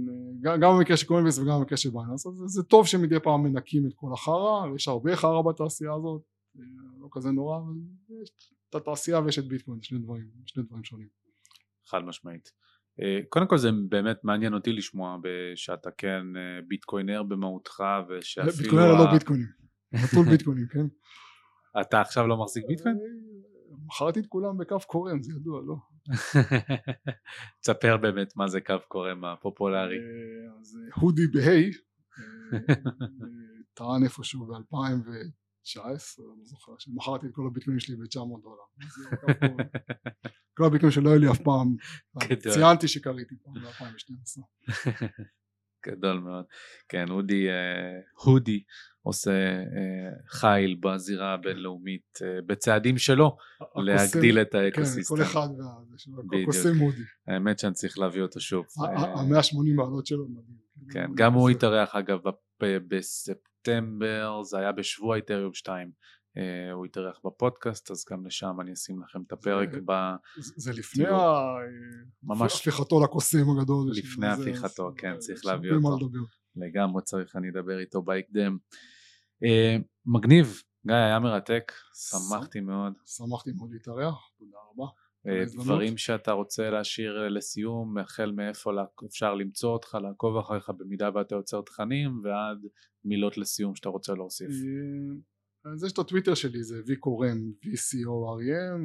[0.42, 3.88] גם, גם במקרה של קוינבייס וגם במקרה של Binance אז זה טוב שמדי פעם מנקים
[3.88, 6.22] את כל החרא יש הרבה חרא בתעשייה הזאת
[6.60, 6.64] אה,
[7.00, 7.74] לא כזה נורא אבל
[8.24, 8.32] יש
[8.70, 11.08] את התעשייה ויש את ביטקוין שני דברים שני דברים שונים
[11.88, 12.52] חד משמעית
[13.02, 15.18] אה, קודם כל זה באמת מעניין אותי לשמוע
[15.56, 18.54] שאתה כן אה, ביטקוינר במהותך ושאפילו...
[18.58, 19.48] ביטקוינר לא ביטקוינים,
[19.94, 20.86] נטול ביטקוינים, כן?
[21.82, 22.96] אתה עכשיו לא מחזיק ביטקוין?
[22.96, 25.76] אה, מכרתי את כולם בקו קורם, זה ידוע, לא?
[27.62, 29.98] תספר באמת מה זה קו קורם הפופולרי.
[30.62, 31.72] אז הודי בהיי,
[33.78, 35.12] טען איפשהו ב-2000
[35.64, 38.64] 19, לא זוכר, שמכרתי את כל הביטקוינים שלי ב-900 דולר.
[40.58, 41.76] כל הביטקוינים שלא היו לי אף פעם,
[42.54, 44.42] ציינתי שקריתי פעם ב-2012.
[45.88, 46.46] גדול מאוד.
[46.90, 48.64] כן, אודי, אה, הודי
[49.02, 53.38] עושה אה, חיל בזירה הבינלאומית אה, בצעדים שלו
[53.76, 55.16] להגדיל את האקוסיסטם.
[55.16, 55.48] כן, כל אחד
[56.32, 57.02] והקוסם הודי.
[57.28, 58.66] האמת שאני צריך להביא אותו שוב.
[58.80, 60.28] ה-180 מעלות שלו.
[60.92, 62.20] כן, גם הוא התארח אגב
[62.60, 65.92] בספטמבר, זה היה בשבוע איתריום 2.
[66.38, 69.92] Uh, הוא התארח בפודקאסט אז גם לשם אני אשים לכם את הפרק זה, ב...
[70.38, 71.44] זה לפני ה...
[72.24, 76.10] ממש הפיכתו לקוסם הגדול לפני הפיכתו זה, כן צריך להביא אותו.
[76.56, 78.58] לגמרי צריך אני אדבר איתו בהקדם
[79.44, 81.72] uh, מגניב גיא היה מרתק
[82.10, 82.94] שמחתי מאוד.
[83.06, 84.86] שמחתי מאוד להתארח תודה רבה
[85.28, 88.72] uh, דברים שאתה רוצה להשאיר לסיום החל מאיפה
[89.06, 92.66] אפשר למצוא אותך לעקוב אחריך במידה ואתה יוצר תכנים ועד
[93.06, 94.50] מילות לסיום שאתה רוצה להוסיף
[95.66, 98.82] אז יש את הטוויטר שלי זה וי קורם VCOREM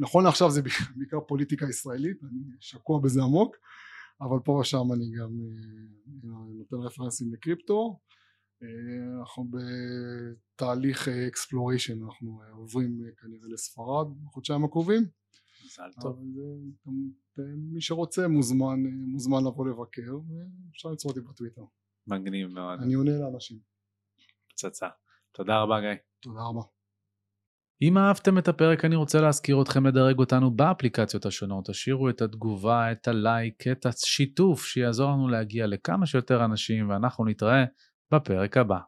[0.00, 0.62] נכון לעכשיו זה
[0.96, 3.56] בעיקר פוליטיקה ישראלית אני שקוע בזה עמוק
[4.20, 5.30] אבל פה ושם אני גם
[6.58, 8.00] נותן רפרנסים לקריפטו.
[9.20, 15.02] אנחנו בתהליך exploration אנחנו עוברים כנראה לספרד בחודשיים הקרובים.
[17.72, 21.62] מי שרוצה מוזמן מוזמן לבוא לבקר ואפשר למצוא אותי בטוויטר.
[22.06, 22.80] מגניב מאוד.
[22.82, 23.58] אני עונה לאנשים.
[24.48, 24.88] פצצה
[25.36, 25.88] תודה רבה גיא.
[26.22, 26.60] תודה רבה.
[27.82, 32.92] אם אהבתם את הפרק אני רוצה להזכיר אתכם לדרג אותנו באפליקציות השונות, תשאירו את התגובה,
[32.92, 37.64] את הלייק, את השיתוף שיעזור לנו להגיע לכמה שיותר אנשים ואנחנו נתראה
[38.14, 38.78] בפרק הבא.